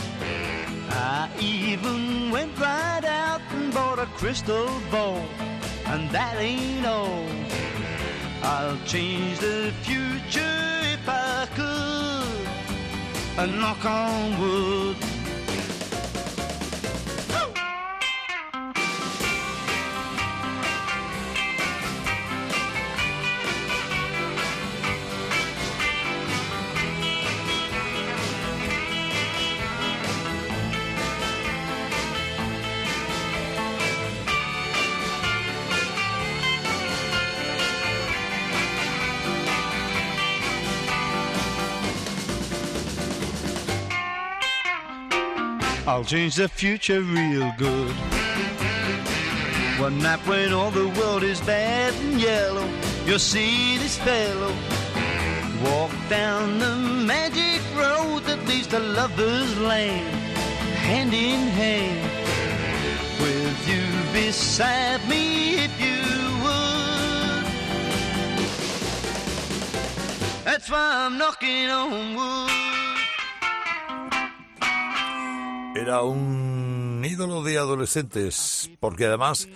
I 0.89 1.29
even 1.39 2.31
went 2.31 2.59
right 2.59 3.05
out 3.05 3.43
and 3.53 3.75
bought 3.75 3.99
a 3.99 4.07
crystal 4.07 4.71
ball, 4.91 5.23
and 5.85 6.09
that 6.11 6.37
ain't 6.39 6.87
all. 6.87 7.27
I'll 8.43 8.79
change 8.87 9.39
the 9.39 9.71
future 9.83 10.81
if 10.95 11.07
I 11.07 11.47
could, 11.55 12.49
and 13.39 13.61
knock 13.61 13.85
on 13.85 14.41
wood. 14.41 14.97
I'll 45.89 46.03
change 46.03 46.35
the 46.35 46.49
future 46.49 47.01
real 47.01 47.53
good. 47.57 47.95
One 49.79 50.01
night 50.01 50.19
when 50.27 50.53
all 50.53 50.73
the 50.73 50.89
world 50.99 51.23
is 51.23 51.41
bad 51.43 51.95
and 51.95 52.21
yellow, 52.21 52.69
you'll 53.05 53.21
see 53.21 53.79
this 53.79 53.97
fellow 53.97 54.53
walk 55.63 55.93
down 56.09 56.59
the 56.59 56.75
magic 56.77 57.63
road 57.77 58.25
that 58.25 58.45
leads 58.49 58.67
to 58.69 58.81
lover's 58.81 59.57
land, 59.61 60.11
hand 60.75 61.15
in 61.15 61.41
hand. 61.61 62.11
With 63.21 63.69
you 63.69 63.87
beside 64.13 65.09
me, 65.09 65.65
if 65.67 65.81
you 65.81 66.03
would. 66.43 67.45
That's 70.45 70.69
why 70.69 71.07
I'm 71.07 71.17
knocking 71.17 71.69
on 71.69 72.17
wood. 72.17 72.76
Era 75.87 76.03
un 76.03 77.01
ídolo 77.09 77.45
de 77.45 77.59
adolescentes, 77.59 78.69
porque 78.81 79.07
además 79.07 79.47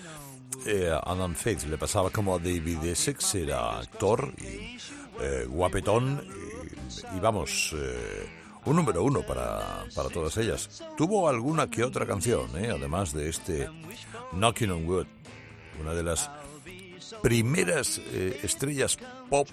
eh, 0.65 0.89
Adam 1.03 1.35
Faith 1.35 1.65
le 1.65 1.77
pasaba 1.77 2.11
como 2.11 2.37
a 2.37 2.39
David 2.39 2.85
Essex, 2.85 3.35
era 3.35 3.81
actor 3.81 4.33
y 4.39 4.79
eh, 5.21 5.47
guapetón, 5.49 6.25
y, 7.17 7.19
vamos, 7.19 7.75
eh, 7.77 8.29
un 8.65 8.77
número 8.77 9.03
uno 9.03 9.23
para, 9.23 9.85
para 9.93 10.09
todas 10.09 10.37
ellas. 10.37 10.85
Tuvo 10.97 11.29
alguna 11.29 11.69
que 11.69 11.83
otra 11.83 12.07
canción, 12.07 12.49
eh, 12.57 12.71
además 12.71 13.13
de 13.13 13.29
este 13.29 13.69
Knocking 14.31 14.71
on 14.71 14.87
Wood, 14.89 15.07
una 15.81 15.95
de 15.95 16.05
las 16.05 16.31
primeras 17.25 17.99
estrellas 17.99 19.01
pop 19.29 19.49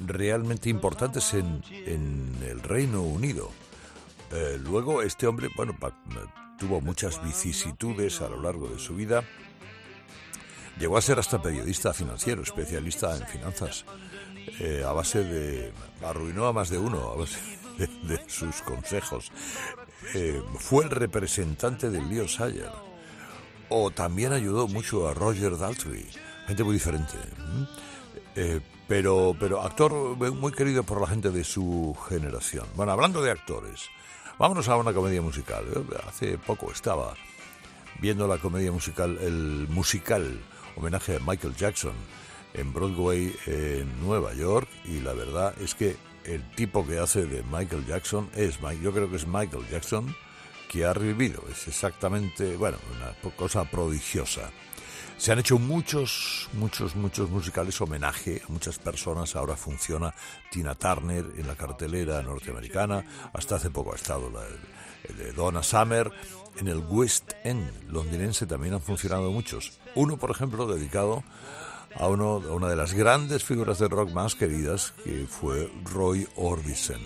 realmente 0.00 0.68
importantes 0.68 1.32
en, 1.34 1.62
en 1.70 2.34
el 2.42 2.60
Reino 2.60 3.02
Unido. 3.02 3.52
Eh, 4.32 4.58
luego 4.62 5.02
este 5.02 5.26
hombre, 5.26 5.48
bueno, 5.56 5.76
pa- 5.78 5.92
tuvo 6.58 6.80
muchas 6.80 7.22
vicisitudes 7.22 8.20
a 8.20 8.28
lo 8.28 8.40
largo 8.42 8.68
de 8.68 8.78
su 8.78 8.94
vida. 8.94 9.22
Llegó 10.78 10.98
a 10.98 11.02
ser 11.02 11.18
hasta 11.18 11.40
periodista 11.40 11.94
financiero, 11.94 12.42
especialista 12.42 13.16
en 13.16 13.26
finanzas, 13.26 13.84
eh, 14.60 14.84
a 14.86 14.92
base 14.92 15.24
de... 15.24 15.72
arruinó 16.04 16.46
a 16.46 16.52
más 16.52 16.68
de 16.68 16.78
uno 16.78 17.10
a 17.12 17.16
base 17.16 17.38
de, 17.78 18.20
sus 18.28 18.60
consejos. 18.62 19.30
eh, 20.14 20.42
fue 20.58 20.84
el 20.84 20.90
representante 20.90 21.88
del 21.90 22.08
Leo 22.08 22.28
Sayer. 22.28 22.70
O 23.68 23.90
también 23.90 24.32
ayudó 24.32 24.68
mucho 24.68 25.08
a 25.08 25.14
Roger 25.14 25.56
Daltrey. 25.58 26.06
Gente 26.46 26.62
muy 26.62 26.74
diferente. 26.74 27.14
Eh, 28.36 28.60
pero, 28.86 29.34
pero 29.40 29.62
actor 29.62 29.92
muy 29.92 30.52
querido 30.52 30.84
por 30.84 31.00
la 31.00 31.08
gente 31.08 31.30
de 31.30 31.42
su 31.42 31.96
generación. 32.08 32.66
Bueno, 32.76 32.92
hablando 32.92 33.20
de 33.22 33.32
actores, 33.32 33.86
vámonos 34.38 34.68
a 34.68 34.76
una 34.76 34.92
comedia 34.92 35.22
musical. 35.22 35.64
Yo 35.72 35.84
hace 36.06 36.38
poco 36.38 36.70
estaba 36.70 37.14
viendo 38.00 38.26
la 38.26 38.38
comedia 38.38 38.72
musical, 38.72 39.18
el 39.20 39.66
musical 39.68 40.38
homenaje 40.76 41.16
a 41.16 41.20
Michael 41.20 41.54
Jackson 41.56 41.94
en 42.54 42.72
Broadway 42.72 43.34
en 43.46 44.00
Nueva 44.00 44.34
York 44.34 44.68
y 44.84 45.00
la 45.00 45.12
verdad 45.12 45.54
es 45.60 45.74
que 45.74 45.96
el 46.24 46.48
tipo 46.52 46.86
que 46.86 46.98
hace 46.98 47.26
de 47.26 47.42
Michael 47.44 47.86
Jackson 47.86 48.28
es, 48.34 48.58
yo 48.82 48.92
creo 48.92 49.08
que 49.08 49.16
es 49.16 49.26
Michael 49.26 49.66
Jackson 49.70 50.14
que 50.68 50.84
ha 50.84 50.92
revivido. 50.92 51.42
Es 51.50 51.68
exactamente, 51.68 52.56
bueno, 52.56 52.78
una 52.96 53.32
cosa 53.36 53.64
prodigiosa. 53.64 54.50
Se 55.18 55.32
han 55.32 55.38
hecho 55.38 55.58
muchos, 55.58 56.48
muchos, 56.52 56.94
muchos 56.94 57.30
musicales 57.30 57.80
homenaje 57.80 58.42
a 58.46 58.52
muchas 58.52 58.78
personas. 58.78 59.34
Ahora 59.34 59.56
funciona 59.56 60.14
Tina 60.50 60.74
Turner 60.74 61.24
en 61.36 61.46
la 61.46 61.56
cartelera 61.56 62.22
norteamericana. 62.22 63.04
Hasta 63.32 63.56
hace 63.56 63.70
poco 63.70 63.92
ha 63.92 63.96
estado 63.96 64.30
la, 64.30 64.42
de 65.14 65.32
Donna 65.32 65.62
Summer. 65.62 66.10
En 66.58 66.68
el 66.68 66.78
West 66.78 67.32
End 67.44 67.90
londinense 67.90 68.46
también 68.46 68.74
han 68.74 68.82
funcionado 68.82 69.30
muchos. 69.30 69.78
Uno, 69.94 70.16
por 70.16 70.30
ejemplo, 70.30 70.66
dedicado 70.66 71.22
a, 71.94 72.08
uno, 72.08 72.42
a 72.48 72.52
una 72.52 72.68
de 72.68 72.76
las 72.76 72.94
grandes 72.94 73.44
figuras 73.44 73.78
de 73.78 73.88
rock 73.88 74.10
más 74.12 74.34
queridas, 74.34 74.92
que 75.04 75.26
fue 75.26 75.70
Roy 75.84 76.26
Orbison. 76.36 77.00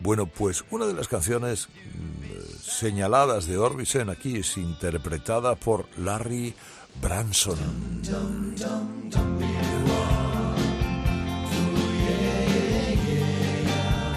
Bueno, 0.00 0.26
pues 0.26 0.64
una 0.70 0.86
de 0.86 0.92
las 0.92 1.08
canciones 1.08 1.68
mm, 1.68 2.60
señaladas 2.60 3.46
de 3.46 3.58
Orbison 3.58 4.10
aquí 4.10 4.36
es 4.36 4.56
interpretada 4.56 5.54
por 5.54 5.86
Larry 5.98 6.54
Branson. 7.00 7.56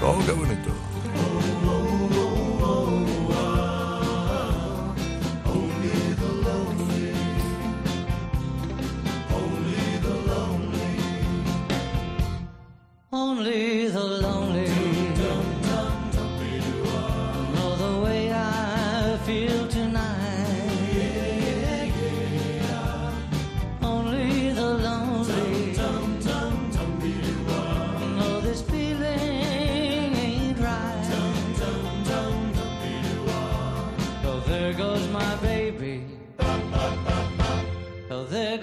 Oh, 0.04 0.20
qué 0.26 0.32
bonito. 0.32 0.77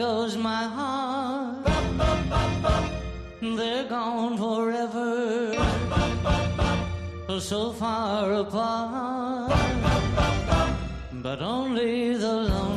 Goes 0.05 0.37
my 0.37 0.65
heart. 0.77 1.65
They're 3.59 3.89
gone 3.97 4.37
forever, 4.45 5.15
so 7.51 7.73
far 7.73 8.25
apart. 8.45 9.53
But 11.27 11.39
only 11.41 11.95
the 12.25 12.35
lonely 12.53 12.74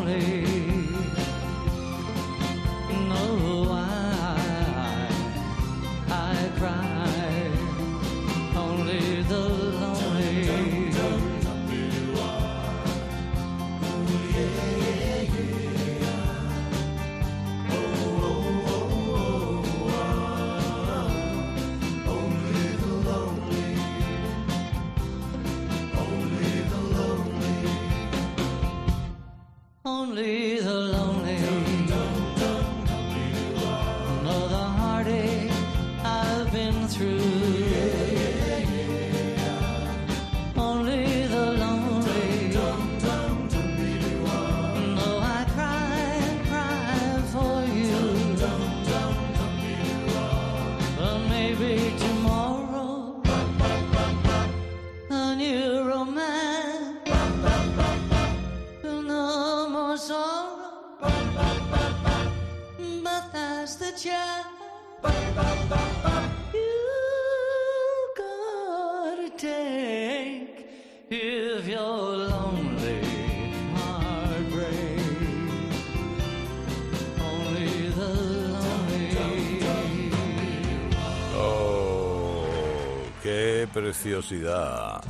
preciosidad. 83.82 85.04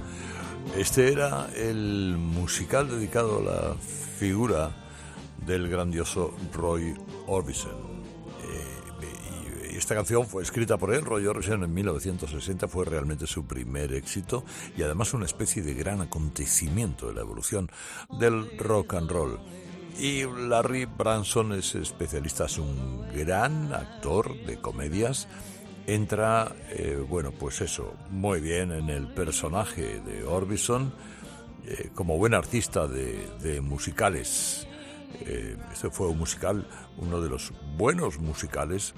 Este 0.75 1.09
era 1.09 1.47
el 1.55 2.17
musical 2.17 2.89
dedicado 2.89 3.39
a 3.39 3.41
la 3.41 3.75
figura 4.19 4.71
del 5.45 5.69
grandioso 5.69 6.35
Roy 6.51 6.93
Orbison. 7.27 7.71
Eh, 8.43 9.77
esta 9.77 9.95
canción 9.95 10.27
fue 10.27 10.43
escrita 10.43 10.77
por 10.77 10.93
él, 10.93 11.05
Roy 11.05 11.25
Orbison, 11.27 11.63
en 11.63 11.73
1960, 11.73 12.67
fue 12.67 12.83
realmente 12.83 13.25
su 13.25 13.45
primer 13.45 13.93
éxito 13.93 14.43
y 14.75 14.83
además 14.83 15.13
una 15.13 15.25
especie 15.25 15.63
de 15.63 15.73
gran 15.73 16.01
acontecimiento 16.01 17.07
de 17.07 17.13
la 17.13 17.21
evolución 17.21 17.71
del 18.19 18.57
rock 18.57 18.95
and 18.95 19.09
roll. 19.09 19.39
Y 19.97 20.23
Larry 20.25 20.85
Branson 20.85 21.53
es 21.53 21.73
especialista, 21.73 22.45
es 22.45 22.57
un 22.57 23.07
gran 23.15 23.73
actor 23.73 24.35
de 24.45 24.59
comedias. 24.59 25.29
Entra, 25.87 26.53
eh, 26.69 27.01
bueno, 27.07 27.31
pues 27.31 27.61
eso, 27.61 27.93
muy 28.09 28.41
bien 28.41 28.73
en 28.73 28.89
el 28.89 29.07
personaje 29.07 30.01
de 30.01 30.25
Orbison, 30.25 30.93
eh, 31.65 31.91
como 31.95 32.17
buen 32.17 32.33
artista 32.33 32.87
de, 32.87 33.27
de 33.41 33.61
musicales. 33.61 34.67
Eh, 35.21 35.55
este 35.71 35.89
fue 35.89 36.07
un 36.07 36.17
musical, 36.17 36.67
uno 36.97 37.21
de 37.21 37.29
los 37.29 37.53
buenos 37.77 38.19
musicales 38.19 38.93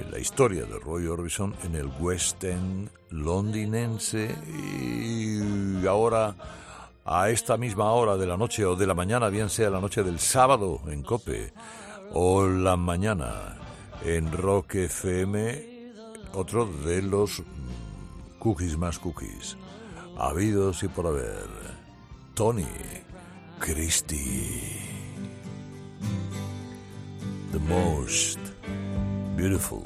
en 0.00 0.10
la 0.10 0.18
historia 0.18 0.64
de 0.64 0.78
Roy 0.78 1.06
Orbison 1.06 1.54
en 1.64 1.76
el 1.76 1.86
West 2.00 2.42
End 2.44 2.90
londinense 3.10 4.34
y 4.48 5.86
ahora 5.86 6.34
a 7.04 7.30
esta 7.30 7.56
misma 7.56 7.92
hora 7.92 8.16
de 8.16 8.26
la 8.26 8.36
noche 8.36 8.64
o 8.64 8.74
de 8.74 8.86
la 8.86 8.94
mañana, 8.94 9.28
bien 9.28 9.50
sea 9.50 9.70
la 9.70 9.80
noche 9.80 10.02
del 10.02 10.18
sábado 10.18 10.80
en 10.88 11.02
Cope 11.02 11.52
o 12.12 12.46
la 12.46 12.76
mañana 12.76 13.58
en 14.04 14.32
Rock 14.32 14.76
FM, 14.76 15.71
otro 16.34 16.66
de 16.66 17.02
los 17.02 17.40
mm, 17.40 18.38
cookies 18.38 18.76
más 18.76 18.98
cookies, 18.98 19.56
habidos 20.18 20.82
y 20.82 20.88
por 20.88 21.06
haber, 21.06 21.48
Tony 22.34 22.66
Christie, 23.58 24.80
the 27.52 27.58
most 27.60 28.38
beautiful 29.36 29.84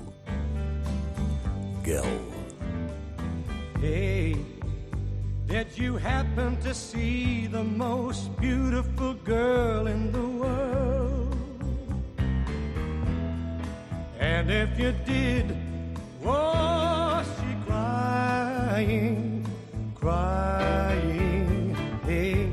girl. 1.84 2.04
Hey, 3.80 4.36
did 5.46 5.66
you 5.76 5.96
happen 5.96 6.56
to 6.60 6.72
see 6.74 7.46
the 7.46 7.62
most 7.62 8.34
beautiful 8.40 9.14
girl 9.24 9.86
in 9.86 10.12
the 10.12 10.22
world? 10.22 11.36
And 14.18 14.50
if 14.50 14.78
you 14.78 14.92
did, 15.04 15.65
was 16.26 17.26
she 17.38 17.54
crying, 17.66 19.46
crying? 19.94 21.76
Hey, 22.04 22.50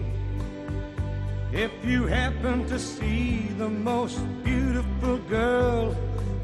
If 1.51 1.71
you 1.85 2.07
happen 2.07 2.65
to 2.67 2.79
see 2.79 3.47
the 3.57 3.69
most 3.69 4.19
beautiful 4.43 5.17
girl 5.29 5.95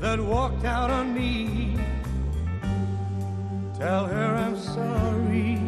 that 0.02 0.20
walked 0.20 0.66
out 0.66 0.92
on 0.92 1.14
me, 1.14 1.78
tell 3.78 4.06
her 4.06 4.36
I'm 4.46 4.58
sorry. 4.58 5.60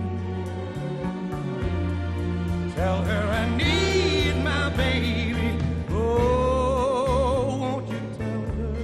Tell 2.75 3.03
her 3.03 3.23
I 3.41 3.57
need 3.57 4.35
my 4.43 4.69
baby. 4.77 5.57
Oh, 5.91 7.57
won't 7.61 7.87
you 7.89 8.01
tell 8.17 8.41
her 8.57 8.75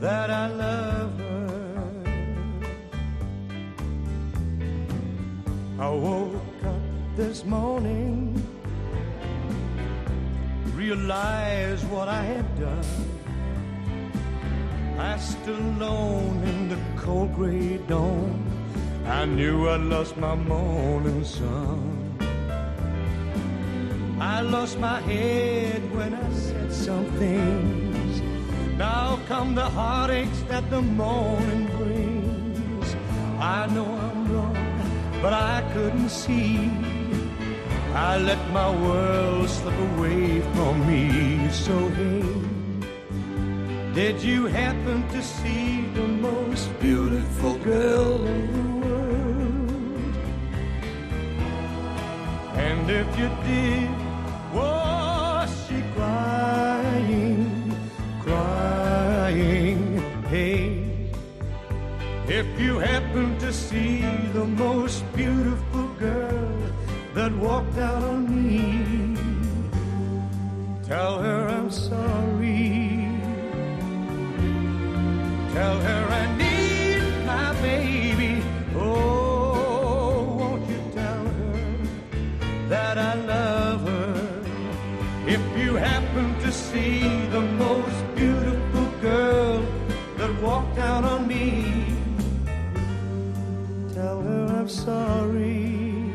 that 0.00 0.30
I 0.30 0.46
love 0.48 0.83
I 5.84 5.90
woke 5.90 6.64
up 6.64 6.80
this 7.14 7.44
morning, 7.44 8.32
realized 10.72 11.84
what 11.90 12.08
I 12.08 12.22
had 12.22 12.48
done. 12.58 12.86
I 14.98 15.18
stood 15.18 15.60
alone 15.60 16.42
in 16.52 16.70
the 16.70 16.78
cold 16.96 17.34
gray 17.34 17.76
dawn. 17.86 18.32
I 19.04 19.26
knew 19.26 19.68
I'd 19.68 19.82
lost 19.82 20.16
my 20.16 20.34
morning 20.34 21.22
sun. 21.22 22.16
I 24.18 24.40
lost 24.40 24.78
my 24.78 25.00
head 25.02 25.82
when 25.94 26.14
I 26.14 26.32
said 26.32 26.72
some 26.72 27.04
things. 27.24 28.22
Now 28.78 29.18
come 29.28 29.54
the 29.54 29.68
heartaches 29.68 30.44
that 30.44 30.64
the 30.70 30.80
morning 30.80 31.66
brings. 31.76 32.96
I 33.38 33.66
know 33.66 33.84
I'm 33.84 34.13
but 35.24 35.32
I 35.32 35.62
couldn't 35.72 36.10
see. 36.10 36.70
I 37.94 38.18
let 38.18 38.42
my 38.50 38.70
world 38.84 39.48
slip 39.48 39.78
away 39.96 40.42
from 40.52 40.86
me. 40.86 41.48
So 41.48 41.74
hey, 41.98 42.24
did 43.94 44.22
you 44.22 44.44
happen 44.44 45.08
to 45.14 45.22
see 45.22 45.86
the 45.94 46.06
most 46.28 46.68
beautiful 46.78 47.56
girl 47.70 48.26
in 48.26 48.44
the 48.56 48.86
world? 48.86 50.14
And 52.68 52.90
if 52.90 53.08
you 53.18 53.28
did, 53.48 54.03
if 62.28 62.46
you 62.58 62.78
happen 62.78 63.38
to 63.38 63.52
see 63.52 64.00
the 64.32 64.44
most 64.44 65.04
beautiful 65.14 65.88
girl 65.98 66.50
that 67.14 67.32
walked 67.36 67.76
out 67.78 68.02
on 68.02 68.24
me, 68.28 69.16
tell 70.86 71.18
her 71.18 71.48
I'm 71.48 71.70
sorry. 71.70 73.08
Tell 75.52 75.78
her 75.80 76.06
I 76.10 76.36
need 76.36 77.26
my 77.26 77.52
baby. 77.60 78.42
Oh, 78.74 80.36
won't 80.38 80.68
you 80.68 80.80
tell 80.92 81.24
her 81.24 81.76
that 82.68 82.98
I 82.98 83.14
love 83.14 83.80
her? 83.82 84.42
If 85.26 85.42
you 85.56 85.74
happen 85.76 86.38
to 86.40 86.50
see 86.50 87.13
sorry. 94.74 96.10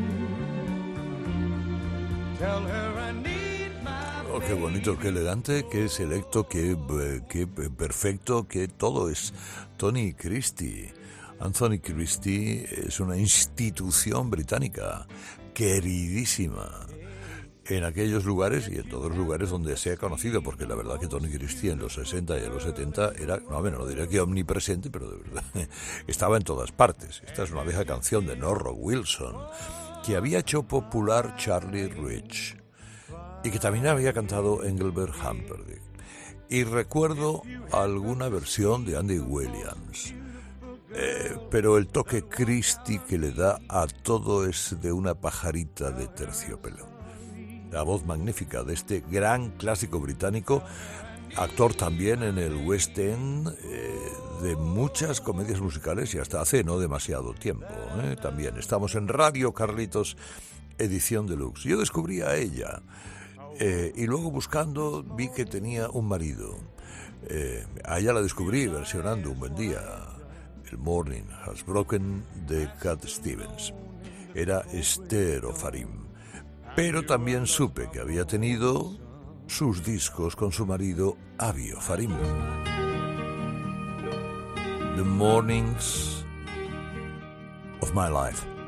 Tell 2.38 2.62
her 2.62 2.90
I 2.98 3.12
need 3.12 3.72
my 3.82 3.90
Oh, 4.32 4.40
qué 4.40 4.54
bonito, 4.54 4.98
qué 4.98 5.08
elegante, 5.08 5.66
qué 5.70 5.88
selecto, 5.88 6.46
qué, 6.48 6.72
eh, 6.72 7.20
qué 7.28 7.46
perfecto, 7.46 8.46
qué 8.46 8.68
todo 8.68 9.10
es 9.10 9.32
Tony 9.76 10.12
Christie. 10.12 10.92
Anthony 11.40 11.78
Christie 11.80 12.68
es 12.86 13.00
una 13.00 13.16
institución 13.16 14.30
británica 14.30 15.06
queridísima 15.54 16.86
en 17.70 17.84
aquellos 17.84 18.24
lugares 18.24 18.68
y 18.68 18.76
en 18.76 18.88
todos 18.88 19.10
los 19.10 19.16
lugares 19.16 19.50
donde 19.50 19.76
se 19.76 19.92
ha 19.92 19.96
conocido, 19.96 20.42
porque 20.42 20.66
la 20.66 20.74
verdad 20.74 20.98
que 20.98 21.06
Tony 21.06 21.28
Christie 21.28 21.70
en 21.70 21.78
los 21.78 21.94
60 21.94 22.38
y 22.38 22.42
en 22.42 22.52
los 22.52 22.64
70 22.64 23.12
era, 23.18 23.38
no, 23.48 23.60
bueno, 23.60 23.78
no 23.78 23.86
diría 23.86 24.08
que 24.08 24.20
omnipresente, 24.20 24.90
pero 24.90 25.10
de 25.10 25.18
verdad 25.18 25.44
estaba 26.06 26.36
en 26.36 26.42
todas 26.42 26.72
partes. 26.72 27.22
Esta 27.24 27.44
es 27.44 27.52
una 27.52 27.62
vieja 27.62 27.84
canción 27.84 28.26
de 28.26 28.36
Norro 28.36 28.72
Wilson 28.72 29.36
que 30.04 30.16
había 30.16 30.40
hecho 30.40 30.64
popular 30.64 31.36
Charlie 31.36 31.88
Rich 31.88 32.56
y 33.44 33.50
que 33.50 33.58
también 33.58 33.86
había 33.86 34.12
cantado 34.12 34.64
Engelbert 34.64 35.14
Humperdinck. 35.14 35.82
Y 36.48 36.64
recuerdo 36.64 37.42
alguna 37.70 38.28
versión 38.28 38.84
de 38.84 38.96
Andy 38.96 39.20
Williams. 39.20 40.12
Eh, 40.92 41.36
pero 41.48 41.78
el 41.78 41.86
toque 41.86 42.24
Christie 42.24 43.00
que 43.08 43.16
le 43.16 43.30
da 43.30 43.60
a 43.68 43.86
todo 43.86 44.44
es 44.44 44.76
de 44.80 44.90
una 44.90 45.14
pajarita 45.14 45.92
de 45.92 46.08
terciopelo. 46.08 46.89
La 47.70 47.82
voz 47.82 48.04
magnífica 48.04 48.64
de 48.64 48.74
este 48.74 49.04
gran 49.08 49.50
clásico 49.50 50.00
británico, 50.00 50.62
actor 51.36 51.74
también 51.74 52.22
en 52.22 52.38
el 52.38 52.56
West 52.66 52.98
End 52.98 53.48
eh, 53.62 54.12
de 54.42 54.56
muchas 54.56 55.20
comedias 55.20 55.60
musicales 55.60 56.12
y 56.14 56.18
hasta 56.18 56.40
hace 56.40 56.64
no 56.64 56.78
demasiado 56.78 57.32
tiempo. 57.32 57.66
eh. 58.02 58.16
También 58.20 58.56
estamos 58.56 58.96
en 58.96 59.06
Radio 59.06 59.52
Carlitos, 59.52 60.16
edición 60.78 61.26
deluxe. 61.26 61.68
Yo 61.68 61.78
descubrí 61.78 62.22
a 62.22 62.34
ella 62.34 62.82
eh, 63.60 63.92
y 63.94 64.06
luego 64.06 64.30
buscando 64.32 65.04
vi 65.04 65.28
que 65.28 65.44
tenía 65.44 65.88
un 65.90 66.08
marido. 66.08 66.58
A 67.84 67.98
ella 67.98 68.14
la 68.14 68.22
descubrí 68.22 68.66
versionando 68.66 69.30
un 69.30 69.38
buen 69.38 69.54
día 69.54 69.80
el 70.70 70.78
Morning 70.78 71.24
Has 71.44 71.64
Broken 71.66 72.24
de 72.46 72.68
Cat 72.80 73.04
Stevens. 73.04 73.74
Era 74.34 74.60
Esther 74.72 75.42
Farim. 75.54 76.09
Pero 76.76 77.02
también 77.04 77.46
supe 77.46 77.88
que 77.92 78.00
había 78.00 78.24
tenido 78.24 78.96
sus 79.46 79.84
discos 79.84 80.36
con 80.36 80.52
su 80.52 80.64
marido 80.64 81.16
Avio 81.38 81.80
Farim. 81.80 82.16
The 84.96 85.02
Mornings 85.02 86.24
of 87.80 87.92
My 87.94 88.08
Life. 88.08 88.59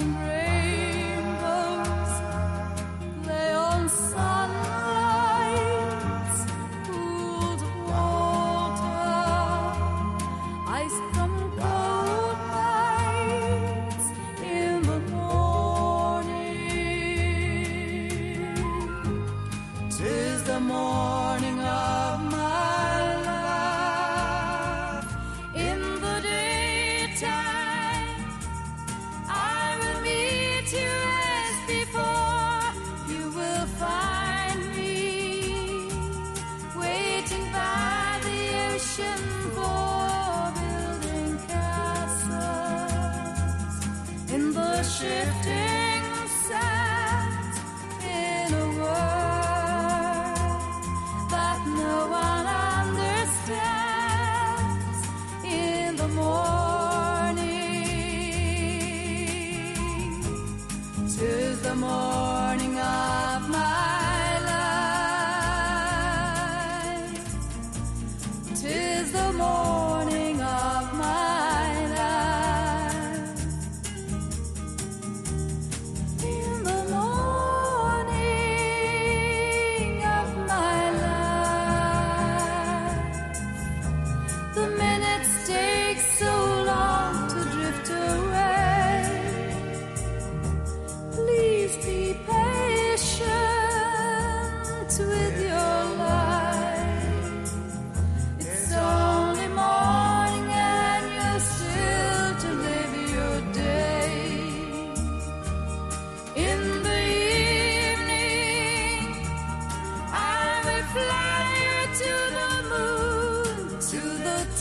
embrace 0.00 0.51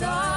the 0.01 0.30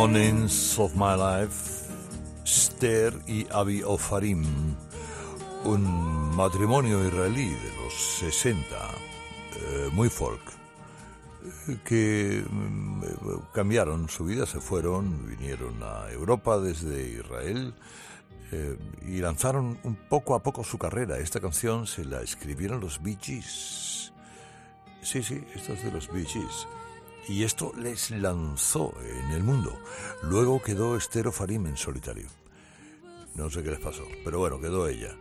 Mornings 0.00 0.78
of 0.78 0.94
My 0.94 1.14
Life, 1.14 1.84
Ster 2.46 3.12
y 3.26 3.46
Avi 3.52 3.82
Ofarim, 3.82 4.46
un 5.64 6.34
matrimonio 6.34 7.06
israelí 7.06 7.50
de 7.50 7.70
los 7.84 7.92
60, 8.18 8.76
eh, 9.56 9.90
muy 9.92 10.08
folk, 10.08 10.40
eh, 11.68 11.76
que 11.84 12.42
mm, 12.48 13.02
cambiaron 13.52 14.08
su 14.08 14.24
vida, 14.24 14.46
se 14.46 14.58
fueron, 14.58 15.26
vinieron 15.26 15.82
a 15.82 16.10
Europa 16.10 16.58
desde 16.58 17.06
Israel 17.06 17.74
eh, 18.52 18.78
y 19.06 19.18
lanzaron 19.18 19.78
un 19.82 19.96
poco 19.96 20.34
a 20.34 20.42
poco 20.42 20.64
su 20.64 20.78
carrera. 20.78 21.18
Esta 21.18 21.40
canción 21.40 21.86
se 21.86 22.06
la 22.06 22.22
escribieron 22.22 22.80
los 22.80 23.02
Bee 23.02 23.18
Gees. 23.20 24.14
Sí, 25.02 25.22
sí, 25.22 25.44
esto 25.54 25.74
es 25.74 25.84
de 25.84 25.92
los 25.92 26.10
Bee 26.10 26.24
Gees. 26.24 26.66
Y 27.28 27.44
esto 27.44 27.72
les 27.76 28.10
lanzó 28.10 28.94
en 29.02 29.30
el 29.32 29.42
mundo. 29.42 29.78
Luego 30.22 30.62
quedó 30.62 30.96
Estero 30.96 31.32
Farim 31.32 31.66
en 31.66 31.76
solitario. 31.76 32.26
No 33.34 33.50
sé 33.50 33.62
qué 33.62 33.70
les 33.70 33.80
pasó, 33.80 34.02
pero 34.24 34.38
bueno, 34.38 34.60
quedó 34.60 34.88
ella. 34.88 35.14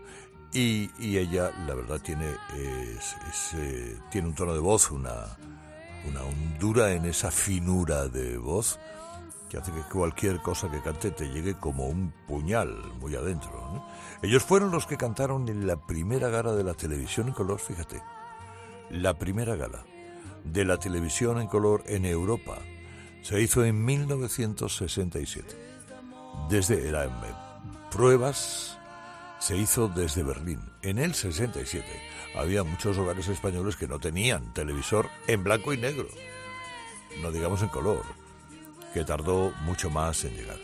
Y, 0.52 0.90
y 0.98 1.18
ella, 1.18 1.52
la 1.68 1.76
verdad, 1.76 2.02
tiene, 2.02 2.26
eh, 2.56 3.98
tiene 4.10 4.30
un 4.30 4.34
tono 4.34 4.54
de 4.54 4.60
voz, 4.60 4.90
una, 4.90 5.38
una 6.08 6.24
hondura 6.24 6.92
en 6.94 7.06
esa 7.06 7.30
finura 7.30 8.08
de 8.08 8.38
voz 8.38 8.80
que 9.48 9.58
hace 9.58 9.72
que 9.72 9.82
cualquier 9.82 10.42
cosa 10.42 10.70
que 10.70 10.82
cante 10.82 11.12
te 11.12 11.28
llegue 11.30 11.56
como 11.56 11.88
un 11.88 12.14
puñal 12.28 12.94
muy 13.00 13.16
adentro. 13.16 13.84
Ellos 14.22 14.44
fueron 14.44 14.72
los 14.72 14.86
que 14.86 14.98
cantaron 14.98 15.48
en 15.50 15.66
la 15.66 15.76
primera 15.76 16.30
gala 16.30 16.54
de 16.54 16.64
la 16.64 16.74
televisión 16.74 17.28
en 17.28 17.34
color, 17.34 17.60
fíjate. 17.60 18.02
La 18.90 19.18
primera 19.18 19.56
gala 19.56 19.84
de 20.44 20.66
la 20.66 20.78
televisión 20.78 21.40
en 21.40 21.48
color 21.48 21.84
en 21.88 22.06
Europa 22.06 22.58
se 23.22 23.42
hizo 23.42 23.64
en 23.64 23.84
1967. 23.84 25.56
Desde 26.50 26.92
la 26.92 27.10
pruebas 27.92 28.78
se 29.40 29.58
hizo 29.58 29.88
desde 29.88 30.24
Berlín. 30.24 30.62
En 30.82 30.98
el 31.00 31.14
67 31.14 31.86
había 32.36 32.64
muchos 32.64 32.98
hogares 32.98 33.28
españoles 33.28 33.76
que 33.76 33.88
no 33.88 34.00
tenían 34.00 34.54
televisor 34.54 35.10
en 35.28 35.44
blanco 35.44 35.74
y 35.74 35.78
negro, 35.78 36.08
no 37.22 37.32
digamos 37.32 37.62
en 37.62 37.70
color, 37.70 38.04
que 38.94 39.04
tardó 39.04 39.52
mucho 39.62 39.90
más 39.90 40.24
en 40.26 40.36
llegar. 40.36 40.60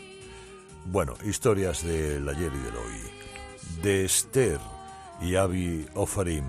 Bueno, 0.86 1.14
historias 1.24 1.82
del 1.82 2.28
ayer 2.28 2.52
y 2.54 2.58
del 2.58 2.76
hoy. 2.76 3.00
De 3.82 4.04
Esther 4.04 4.60
y 5.20 5.34
Avi 5.34 5.86
Ofarim 5.94 6.44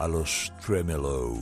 a 0.00 0.08
los 0.08 0.50
Tremolo. 0.64 1.36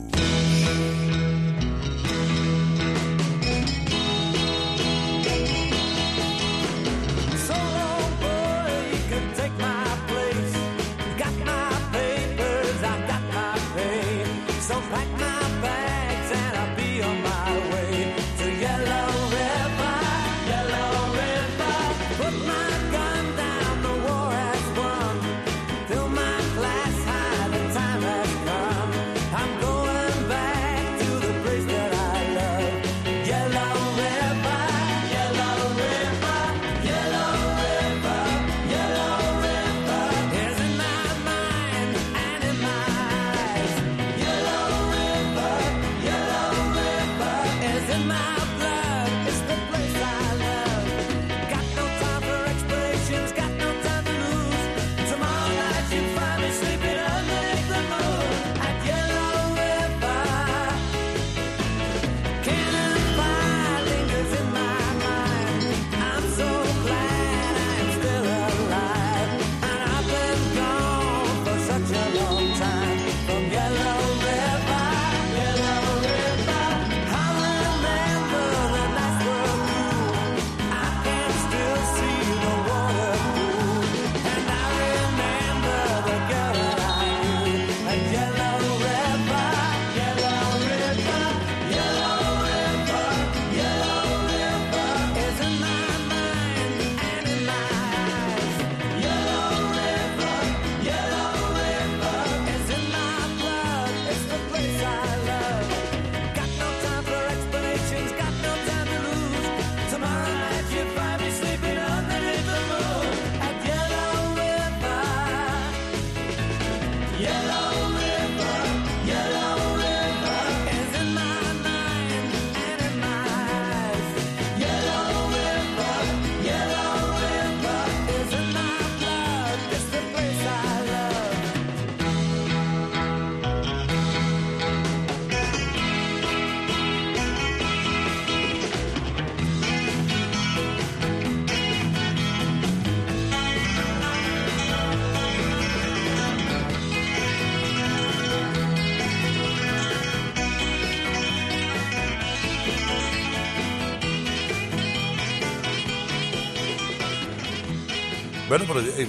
Bueno, 158.59 158.73
pero 158.73 158.93
eh, 159.01 159.07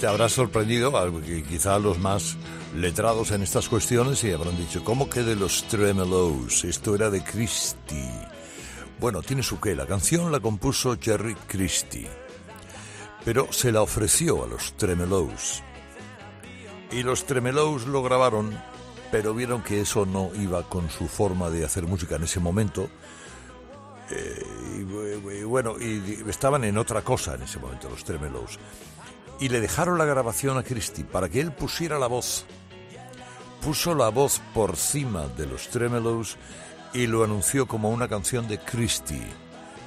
te 0.00 0.06
habrás 0.06 0.32
sorprendido, 0.32 0.90
quizá 1.46 1.78
los 1.78 1.98
más 1.98 2.38
letrados 2.74 3.30
en 3.30 3.42
estas 3.42 3.68
cuestiones 3.68 4.24
y 4.24 4.32
habrán 4.32 4.56
dicho, 4.56 4.82
¿cómo 4.84 5.10
que 5.10 5.22
de 5.22 5.36
los 5.36 5.64
Tremelows? 5.68 6.64
Esto 6.64 6.94
era 6.94 7.10
de 7.10 7.22
Christie. 7.22 8.26
Bueno, 8.98 9.20
tiene 9.20 9.42
su 9.42 9.60
qué. 9.60 9.74
La 9.74 9.84
canción 9.84 10.32
la 10.32 10.40
compuso 10.40 10.96
Jerry 10.98 11.34
Christie, 11.46 12.08
pero 13.22 13.52
se 13.52 13.70
la 13.70 13.82
ofreció 13.82 14.44
a 14.44 14.46
los 14.46 14.72
Tremelows. 14.78 15.62
Y 16.90 17.02
los 17.02 17.26
Tremelows 17.26 17.86
lo 17.86 18.02
grabaron, 18.02 18.58
pero 19.12 19.34
vieron 19.34 19.62
que 19.62 19.82
eso 19.82 20.06
no 20.06 20.30
iba 20.36 20.62
con 20.70 20.88
su 20.88 21.06
forma 21.06 21.50
de 21.50 21.66
hacer 21.66 21.82
música 21.82 22.16
en 22.16 22.22
ese 22.22 22.40
momento. 22.40 22.88
Eh, 24.10 24.46
y, 24.78 24.82
bu- 24.82 25.40
y 25.40 25.44
bueno, 25.44 25.74
y 25.80 26.22
estaban 26.28 26.64
en 26.64 26.78
otra 26.78 27.02
cosa 27.02 27.34
en 27.34 27.42
ese 27.42 27.58
momento 27.58 27.88
los 27.88 28.04
Tremelows. 28.04 28.58
Y 29.40 29.48
le 29.48 29.60
dejaron 29.60 29.98
la 29.98 30.04
grabación 30.04 30.56
a 30.58 30.62
Christie 30.62 31.04
para 31.04 31.28
que 31.28 31.40
él 31.40 31.52
pusiera 31.52 31.98
la 31.98 32.06
voz. 32.06 32.44
Puso 33.60 33.94
la 33.94 34.08
voz 34.10 34.40
por 34.54 34.76
cima 34.76 35.26
de 35.36 35.46
los 35.46 35.68
Tremelows 35.68 36.36
y 36.94 37.06
lo 37.06 37.24
anunció 37.24 37.66
como 37.66 37.90
una 37.90 38.08
canción 38.08 38.46
de 38.48 38.58
Christie. 38.58 39.26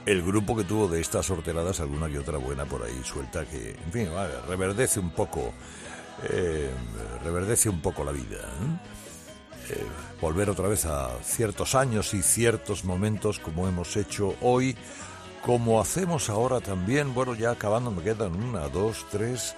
El 0.05 0.21
grupo 0.23 0.55
que 0.55 0.63
tuvo 0.63 0.87
de 0.87 1.01
estas 1.01 1.29
horteradas 1.29 1.79
alguna 1.79 2.09
que 2.09 2.19
otra 2.19 2.37
buena 2.37 2.65
por 2.65 2.83
ahí 2.83 3.01
suelta 3.03 3.45
que, 3.45 3.71
en 3.71 3.91
fin, 3.91 4.09
vale, 4.13 4.33
reverdece 4.47 4.99
un 4.99 5.11
poco, 5.11 5.53
eh, 6.29 6.69
reverdece 7.23 7.69
un 7.69 7.81
poco 7.81 8.03
la 8.03 8.11
vida. 8.11 8.37
¿eh? 8.37 8.98
Eh, 9.69 9.85
volver 10.19 10.49
otra 10.49 10.67
vez 10.67 10.85
a 10.85 11.09
ciertos 11.23 11.75
años 11.75 12.13
y 12.13 12.23
ciertos 12.23 12.83
momentos 12.83 13.39
como 13.39 13.67
hemos 13.67 13.95
hecho 13.97 14.35
hoy, 14.41 14.75
como 15.45 15.79
hacemos 15.79 16.29
ahora 16.29 16.59
también. 16.59 17.13
Bueno, 17.13 17.35
ya 17.35 17.51
acabando 17.51 17.91
me 17.91 18.01
quedan 18.01 18.35
una, 18.35 18.67
dos, 18.67 19.05
tres 19.11 19.55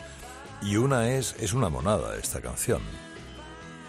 y 0.61 0.75
una 0.75 1.09
es 1.11 1.35
es 1.39 1.53
una 1.53 1.69
monada 1.69 2.17
esta 2.17 2.41
canción. 2.41 2.81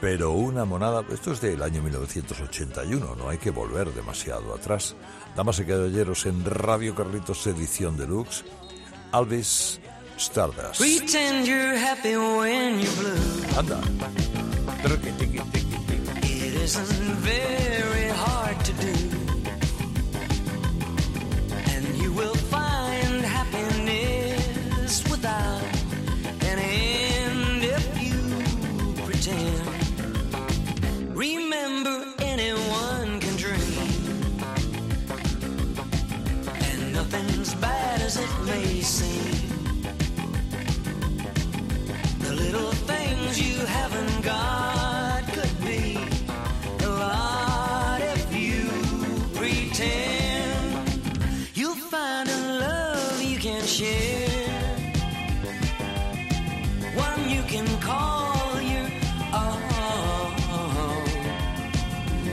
Pero 0.01 0.33
una 0.33 0.65
monada, 0.65 1.05
esto 1.13 1.33
es 1.33 1.41
del 1.41 1.63
año 1.63 1.81
1981, 1.81 3.15
no 3.15 3.29
hay 3.29 3.39
que 3.39 3.51
volver 3.51 3.93
demasiado 3.95 4.53
atrás. 4.53 4.97
Damas 5.37 5.61
y 5.61 5.65
caballeros, 5.65 6.27
en 6.27 6.45
Radio 6.45 6.95
Carlitos 6.97 7.47
Edición 7.47 7.97
Deluxe, 7.97 8.45
Alvis 9.13 9.79
Stardust. 10.19 10.81
Pretend 10.81 11.47
you're 11.47 11.79
happy 11.79 12.17
when 12.17 12.81
you're 12.81 12.97
blue. 12.97 13.57
Anda. 13.57 13.81
Isn't 16.63 17.17
very 17.17 18.07
hard 18.11 18.62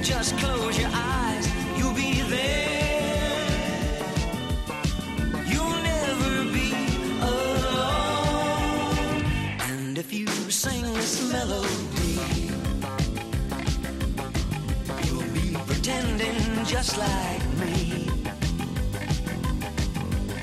Just 0.02 0.38
close 0.38 0.80
your 0.80 0.90
eyes, 0.94 1.48
you'll 1.78 1.94
be 1.94 2.22
there. 2.22 4.02
You'll 5.46 5.82
never 5.84 6.46
be 6.52 6.74
alone. 7.22 8.98
And 9.70 9.98
if 9.98 10.12
you 10.12 10.28
sing 10.50 10.84
this 10.94 11.32
melody, 11.32 12.20
you'll 15.06 15.32
be 15.34 15.56
pretending 15.68 16.66
just 16.66 16.98
like 16.98 17.46
me. 17.60 18.10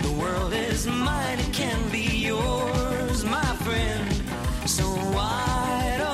The 0.02 0.12
world 0.20 0.52
is 0.52 0.86
mine, 0.86 1.38
it 1.40 1.52
can 1.52 1.90
be 1.90 2.04
yours, 2.28 3.24
my 3.24 3.56
friend. 3.64 4.12
So 4.68 4.84
why 4.84 6.05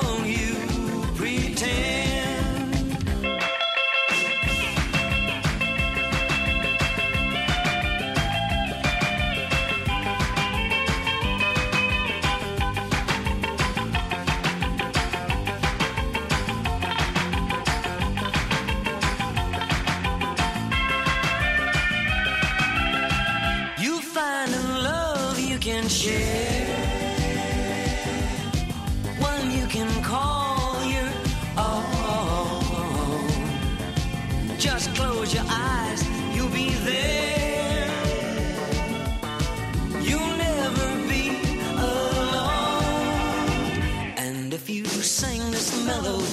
follow 46.03 46.32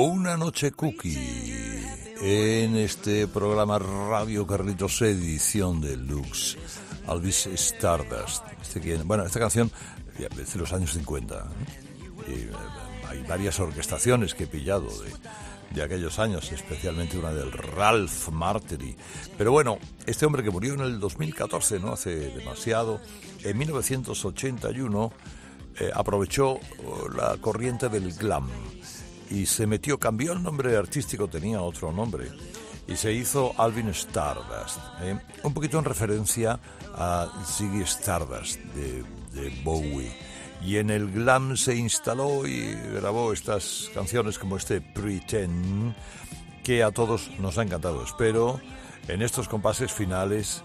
Una 0.00 0.36
noche 0.36 0.70
cookie 0.70 1.18
en 2.22 2.76
este 2.76 3.26
programa 3.26 3.80
Radio 3.80 4.46
Carlitos 4.46 5.02
edición 5.02 5.80
de 5.80 5.96
Lux. 5.96 6.56
Alvis 7.08 7.48
Stardust. 7.48 8.44
Este 8.62 8.96
bueno, 8.98 9.24
esta 9.24 9.40
canción 9.40 9.72
de 10.16 10.28
los 10.54 10.72
años 10.72 10.92
50. 10.92 11.34
¿eh? 11.34 11.40
Eh, 12.28 12.50
hay 13.08 13.24
varias 13.24 13.58
orquestaciones 13.58 14.34
que 14.34 14.44
he 14.44 14.46
pillado 14.46 14.86
de, 15.72 15.82
aquellos 15.82 16.20
años, 16.20 16.52
especialmente 16.52 17.18
una 17.18 17.32
del 17.32 17.50
Ralph 17.50 18.28
Martery. 18.28 18.96
Pero 19.36 19.50
bueno, 19.50 19.78
este 20.06 20.26
hombre 20.26 20.44
que 20.44 20.52
murió 20.52 20.74
en 20.74 20.80
el 20.82 21.00
2014, 21.00 21.80
no 21.80 21.94
hace 21.94 22.30
demasiado, 22.36 23.00
en 23.42 23.58
1981 23.58 25.12
eh, 25.80 25.90
aprovechó 25.92 26.50
oh, 26.86 27.08
la 27.08 27.36
corriente 27.38 27.88
del 27.88 28.12
glam 28.12 28.48
y 29.30 29.46
se 29.46 29.66
metió, 29.66 29.98
cambió 29.98 30.32
el 30.32 30.42
nombre 30.42 30.76
artístico, 30.76 31.28
tenía 31.28 31.60
otro 31.62 31.92
nombre, 31.92 32.28
y 32.86 32.96
se 32.96 33.12
hizo 33.12 33.54
Alvin 33.58 33.88
Stardust, 33.88 34.78
¿eh? 35.02 35.18
un 35.42 35.52
poquito 35.52 35.78
en 35.78 35.84
referencia 35.84 36.58
a 36.94 37.28
Ziggy 37.44 37.82
Stardust 37.82 38.58
de, 38.74 39.04
Bowie. 39.62 40.10
Y 40.64 40.78
en 40.78 40.90
el 40.90 41.12
glam 41.12 41.56
se 41.56 41.76
instaló 41.76 42.44
y 42.46 42.74
grabó 42.94 43.32
estas 43.32 43.90
canciones 43.94 44.38
como 44.38 44.56
este 44.56 44.80
Pretend, 44.80 45.94
que 46.64 46.82
a 46.82 46.90
todos 46.90 47.30
nos 47.38 47.58
ha 47.58 47.62
encantado. 47.62 48.02
Espero 48.02 48.60
en 49.06 49.22
estos 49.22 49.48
compases 49.48 49.92
finales 49.92 50.64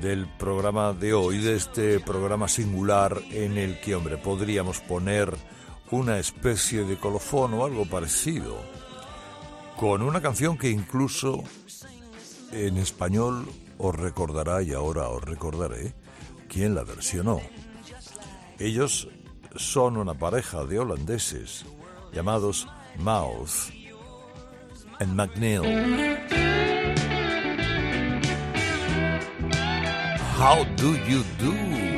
del 0.00 0.26
programa 0.26 0.92
de 0.92 1.12
hoy, 1.14 1.38
de 1.38 1.56
este 1.56 2.00
programa 2.00 2.46
singular 2.48 3.20
en 3.30 3.58
el 3.58 3.80
que, 3.80 3.94
hombre, 3.94 4.16
podríamos 4.16 4.80
poner 4.80 5.34
una 5.92 6.18
especie 6.18 6.84
de 6.84 6.96
colofón 6.96 7.52
o 7.54 7.64
algo 7.64 7.84
parecido, 7.84 8.56
con 9.76 10.02
una 10.02 10.22
canción 10.22 10.56
que 10.56 10.70
incluso 10.70 11.44
en 12.50 12.78
español 12.78 13.46
os 13.76 13.94
recordará, 13.94 14.62
y 14.62 14.72
ahora 14.72 15.08
os 15.08 15.22
recordaré, 15.22 15.94
quién 16.48 16.74
la 16.74 16.82
versionó. 16.82 17.40
Ellos 18.58 19.08
son 19.56 19.98
una 19.98 20.14
pareja 20.14 20.64
de 20.64 20.78
holandeses 20.78 21.66
llamados 22.12 22.66
Mouth 22.98 23.70
and 24.98 25.14
McNeil. 25.14 25.62
How 30.38 30.64
do 30.76 30.96
you 31.06 31.22
do? 31.38 31.91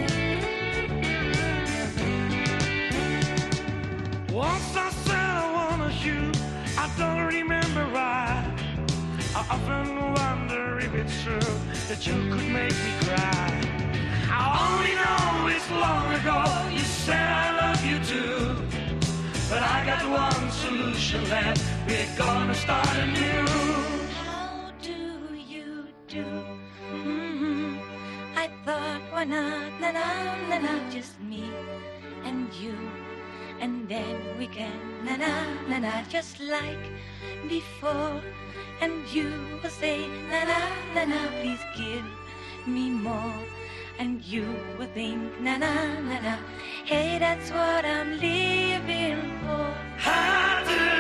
Often 9.55 9.89
wonder 10.15 10.79
if 10.81 10.93
it's 10.95 11.17
true 11.23 11.51
that 11.89 12.01
you 12.07 12.17
could 12.33 12.49
make 12.61 12.77
me 12.87 12.93
cry. 13.07 13.51
I 14.39 14.43
only 14.67 14.95
know 15.01 15.47
it's 15.55 15.71
long 15.85 16.07
ago 16.19 16.39
you 16.77 16.85
said 17.05 17.29
I 17.45 17.49
love 17.63 17.83
you 17.91 17.99
too. 18.13 18.41
But 19.51 19.63
I 19.63 19.79
got 19.91 20.03
one 20.27 20.51
solution 20.51 21.21
left, 21.31 21.63
we're 21.87 22.13
gonna 22.19 22.55
start 22.65 22.95
anew. 23.05 23.47
How 24.25 24.73
do 24.83 24.99
you 25.55 25.87
do? 26.09 26.25
hmm 26.91 27.77
I 28.35 28.51
thought, 28.65 29.03
why 29.13 29.25
not, 29.25 29.71
na 29.81 29.91
na 29.99 30.07
na 30.51 30.59
na, 30.67 30.75
just 30.91 31.15
me 31.31 31.45
and 32.25 32.53
you, 32.63 32.77
and 33.61 33.89
then 33.89 34.17
we 34.39 34.47
can 34.49 34.79
na 35.07 35.15
na 35.23 35.33
na 35.71 35.79
na, 35.87 35.93
just 36.15 36.41
like 36.41 36.85
before. 37.49 38.19
And 38.81 39.07
you 39.13 39.33
will 39.63 39.71
say, 39.71 40.07
na 40.31 40.45
na 40.45 40.61
na 40.95 41.05
na, 41.05 41.21
please 41.41 41.65
give 41.77 42.05
me 42.67 42.91
more. 42.91 43.39
And 43.99 44.23
you 44.25 44.47
will 44.79 44.89
think, 44.95 45.41
na 45.41 45.57
na 45.57 45.73
na 46.01 46.21
na, 46.21 46.37
hey, 46.85 47.19
that's 47.19 47.51
what 47.51 47.85
I'm 47.85 48.19
living 48.19 49.23
for. 49.43 49.71
How 49.97 50.65
do 50.67 50.94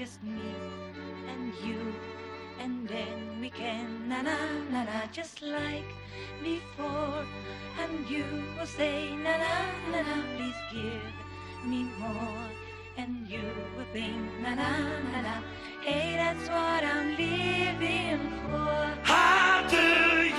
just 0.00 0.24
me 0.24 0.54
and 1.28 1.52
you, 1.62 1.92
and 2.58 2.88
then 2.88 3.38
we 3.38 3.50
can, 3.50 4.08
na 4.08 4.22
na 4.22 4.36
na 4.72 4.84
na, 4.84 5.00
just 5.12 5.42
like 5.42 5.92
before. 6.42 7.20
And 7.76 8.08
you 8.08 8.24
will 8.56 8.64
say, 8.64 9.14
na 9.14 9.36
na 9.36 9.54
na 9.92 10.00
na, 10.00 10.16
please 10.36 10.62
give 10.72 11.12
me 11.68 11.84
more. 12.00 12.48
And 12.96 13.28
you 13.28 13.44
will 13.76 13.90
think, 13.92 14.24
na 14.40 14.54
na 14.54 14.72
na 15.12 15.20
na, 15.20 15.36
hey, 15.84 16.16
that's 16.16 16.48
what 16.48 16.82
I'm 16.82 17.08
living 17.20 18.24
for. 18.48 18.80
How 19.04 19.68
do? 19.68 20.29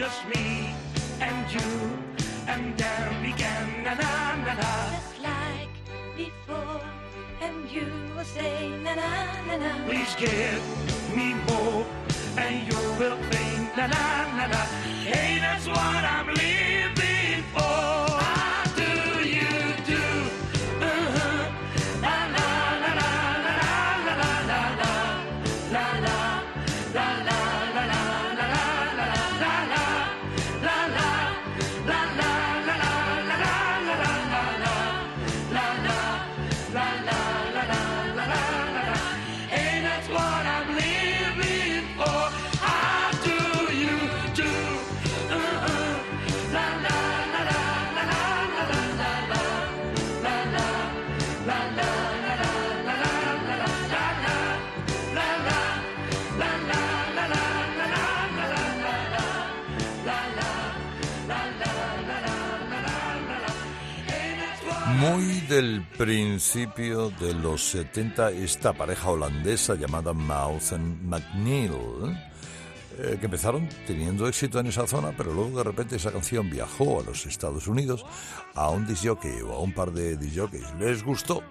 Just 0.00 0.26
me 0.28 0.72
and 1.20 1.52
you, 1.52 1.60
and 2.48 2.74
then 2.78 3.22
began 3.22 3.84
na 3.84 3.92
na 3.92 4.12
na 4.46 4.54
na. 4.60 4.72
Just 4.96 5.20
like 5.20 5.76
before, 6.16 6.80
and 7.44 7.70
you 7.70 7.84
will 8.16 8.24
say, 8.24 8.72
na 8.80 8.94
na 8.96 9.10
na 9.44 9.56
na. 9.60 9.70
Please 9.84 10.16
give 10.16 10.64
me 11.12 11.36
more, 11.52 11.84
and 12.40 12.64
you 12.64 12.80
will 12.96 13.18
think 13.28 13.76
na 13.76 13.92
na 13.92 14.04
na 14.40 14.46
na. 14.48 14.62
Hey, 15.04 15.36
that's 15.36 15.68
what 15.68 16.02
I'm 16.16 16.28
living 16.32 16.69
Muy 64.98 65.40
del 65.48 65.86
principio 65.96 67.10
de 67.10 67.32
los 67.34 67.70
70, 67.70 68.30
esta 68.32 68.72
pareja 68.72 69.10
holandesa 69.10 69.74
llamada 69.74 70.12
Mouth 70.12 70.72
and 70.72 71.02
McNeil, 71.02 71.72
eh, 72.98 73.16
que 73.18 73.26
empezaron 73.26 73.68
teniendo 73.86 74.26
éxito 74.28 74.58
en 74.58 74.66
esa 74.66 74.86
zona, 74.86 75.12
pero 75.16 75.32
luego 75.32 75.58
de 75.58 75.64
repente 75.64 75.96
esa 75.96 76.12
canción 76.12 76.50
viajó 76.50 77.00
a 77.00 77.04
los 77.04 77.24
Estados 77.26 77.66
Unidos 77.66 78.04
a 78.54 78.68
un 78.70 78.86
disjockey 78.86 79.40
o 79.42 79.52
a 79.54 79.60
un 79.60 79.72
par 79.72 79.92
de 79.92 80.16
disjockeys. 80.16 80.74
Les 80.78 81.02
gustó 81.02 81.42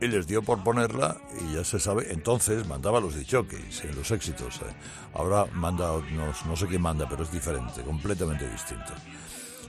y 0.00 0.08
les 0.08 0.26
dio 0.26 0.42
por 0.42 0.62
ponerla 0.62 1.16
y 1.40 1.54
ya 1.54 1.64
se 1.64 1.78
sabe, 1.78 2.12
entonces 2.12 2.66
mandaba 2.66 3.00
los 3.00 3.14
disjockeys 3.16 3.84
en 3.84 3.94
los 3.96 4.10
éxitos. 4.10 4.56
eh. 4.56 4.74
Ahora 5.14 5.46
manda, 5.52 5.92
no, 6.12 6.32
no 6.46 6.56
sé 6.56 6.66
quién 6.66 6.82
manda, 6.82 7.08
pero 7.08 7.22
es 7.22 7.32
diferente, 7.32 7.82
completamente 7.82 8.48
distinto. 8.48 8.92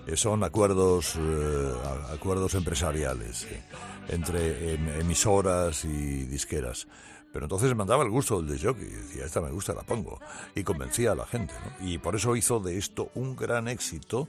Eh, 0.07 0.17
son 0.17 0.43
acuerdos 0.43 1.15
eh, 1.17 1.73
acuerdos 2.11 2.55
empresariales 2.55 3.43
eh, 3.43 3.63
entre 4.09 4.73
em- 4.73 4.89
emisoras 5.01 5.85
y 5.85 6.25
disqueras. 6.25 6.87
Pero 7.31 7.45
entonces 7.45 7.73
mandaba 7.75 8.03
el 8.03 8.09
gusto 8.09 8.41
del 8.41 8.61
jockey, 8.61 8.85
decía, 8.85 9.25
esta 9.25 9.39
me 9.39 9.51
gusta, 9.51 9.73
la 9.73 9.83
pongo. 9.83 10.19
Y 10.53 10.63
convencía 10.63 11.13
a 11.13 11.15
la 11.15 11.25
gente. 11.25 11.53
Y 11.79 11.97
por 11.97 12.15
eso 12.15 12.35
hizo 12.35 12.59
de 12.59 12.77
esto 12.77 13.09
un 13.15 13.37
gran 13.37 13.69
éxito 13.69 14.27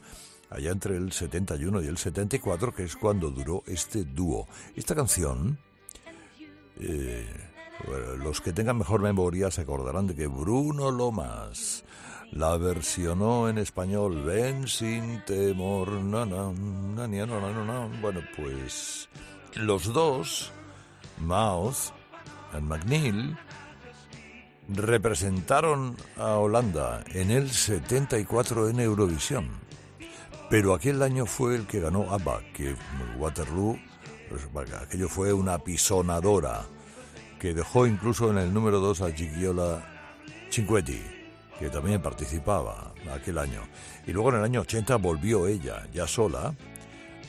allá 0.50 0.70
entre 0.70 0.96
el 0.96 1.10
71 1.10 1.82
y 1.82 1.86
el 1.86 1.98
74, 1.98 2.72
que 2.72 2.84
es 2.84 2.94
cuando 2.94 3.30
duró 3.30 3.64
este 3.66 4.04
dúo. 4.04 4.46
Esta 4.76 4.94
canción, 4.94 5.58
los 8.18 8.40
que 8.40 8.52
tengan 8.52 8.78
mejor 8.78 9.00
memoria 9.00 9.50
se 9.50 9.62
acordarán 9.62 10.06
de 10.06 10.14
que 10.14 10.28
Bruno 10.28 10.92
Lomas 10.92 11.82
la 12.32 12.56
versionó 12.56 13.48
en 13.48 13.58
español 13.58 14.22
Ven 14.24 14.66
sin 14.66 15.22
temor. 15.24 15.90
na, 15.92 16.24
na, 16.26 16.50
na. 17.06 17.88
Bueno, 18.00 18.20
pues 18.36 19.08
los 19.54 19.92
dos, 19.92 20.50
Mouth 21.18 21.92
y 22.56 22.60
McNeil, 22.60 23.36
representaron 24.68 25.96
a 26.16 26.36
Holanda 26.36 27.04
en 27.12 27.30
el 27.30 27.50
74 27.50 28.70
en 28.70 28.80
Eurovisión. 28.80 29.48
Pero 30.48 30.74
aquel 30.74 31.02
año 31.02 31.26
fue 31.26 31.54
el 31.56 31.66
que 31.66 31.80
ganó 31.80 32.10
ABBA, 32.10 32.40
que 32.54 32.74
Waterloo, 33.18 33.78
pues, 34.28 34.72
aquello 34.74 35.08
fue 35.08 35.32
una 35.32 35.58
pisonadora, 35.58 36.64
que 37.38 37.54
dejó 37.54 37.86
incluso 37.86 38.30
en 38.30 38.38
el 38.38 38.52
número 38.52 38.80
2 38.80 39.02
a 39.02 39.12
Gigiola 39.12 39.82
Cinquetti, 40.50 41.00
que 41.58 41.70
también 41.70 42.02
participaba 42.02 42.92
aquel 43.14 43.38
año. 43.38 43.62
Y 44.06 44.12
luego 44.12 44.30
en 44.30 44.36
el 44.36 44.44
año 44.44 44.60
80 44.62 44.96
volvió 44.96 45.46
ella, 45.46 45.86
ya 45.92 46.06
sola, 46.06 46.54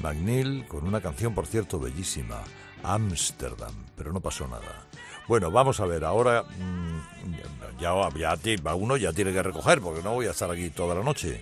McNeil, 0.02 0.66
con 0.68 0.88
una 0.88 1.02
canción, 1.02 1.34
por 1.34 1.46
cierto, 1.46 1.80
bellísima, 1.80 2.42
Amsterdam, 2.84 3.74
pero 3.96 4.12
no 4.12 4.20
pasó 4.20 4.48
nada. 4.48 4.88
Bueno, 5.28 5.52
vamos 5.52 5.80
a 5.80 5.86
ver, 5.86 6.04
ahora 6.04 6.44
mm, 6.44 7.80
ya, 7.80 7.94
ya 8.18 8.76
uno 8.76 8.98
ya 8.98 9.14
tiene 9.14 9.32
que 9.32 9.44
recoger, 9.44 9.80
porque 9.82 10.04
no 10.04 10.14
voy 10.14 10.28
a 10.28 10.32
estar 10.32 10.52
aquí 10.52 10.70
toda 10.70 10.96
la 10.96 11.04
noche. 11.04 11.42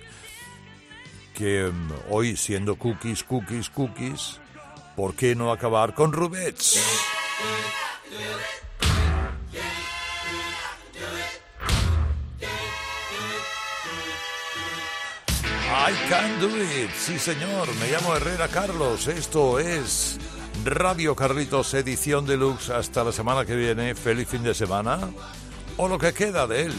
Que 1.34 1.64
mm, 1.72 1.90
hoy, 2.10 2.36
siendo 2.36 2.76
cookies, 2.76 3.24
cookies, 3.24 3.70
cookies, 3.70 4.40
¿por 4.94 5.14
qué 5.14 5.34
no 5.34 5.50
acabar 5.50 5.94
con 5.94 6.12
Rubets? 6.12 6.80
I 15.84 16.08
can 16.08 16.40
do 16.40 16.46
it, 16.62 16.90
sí 16.96 17.18
señor, 17.18 17.66
me 17.80 17.90
llamo 17.90 18.14
Herrera 18.14 18.46
Carlos, 18.46 19.08
esto 19.08 19.58
es 19.58 20.16
Radio 20.64 21.16
Carlitos 21.16 21.74
edición 21.74 22.24
deluxe. 22.24 22.70
Hasta 22.70 23.02
la 23.02 23.10
semana 23.10 23.44
que 23.44 23.56
viene, 23.56 23.96
feliz 23.96 24.28
fin 24.28 24.44
de 24.44 24.54
semana, 24.54 25.00
o 25.76 25.88
lo 25.88 25.98
que 25.98 26.12
queda 26.12 26.46
de 26.46 26.66
él. 26.66 26.74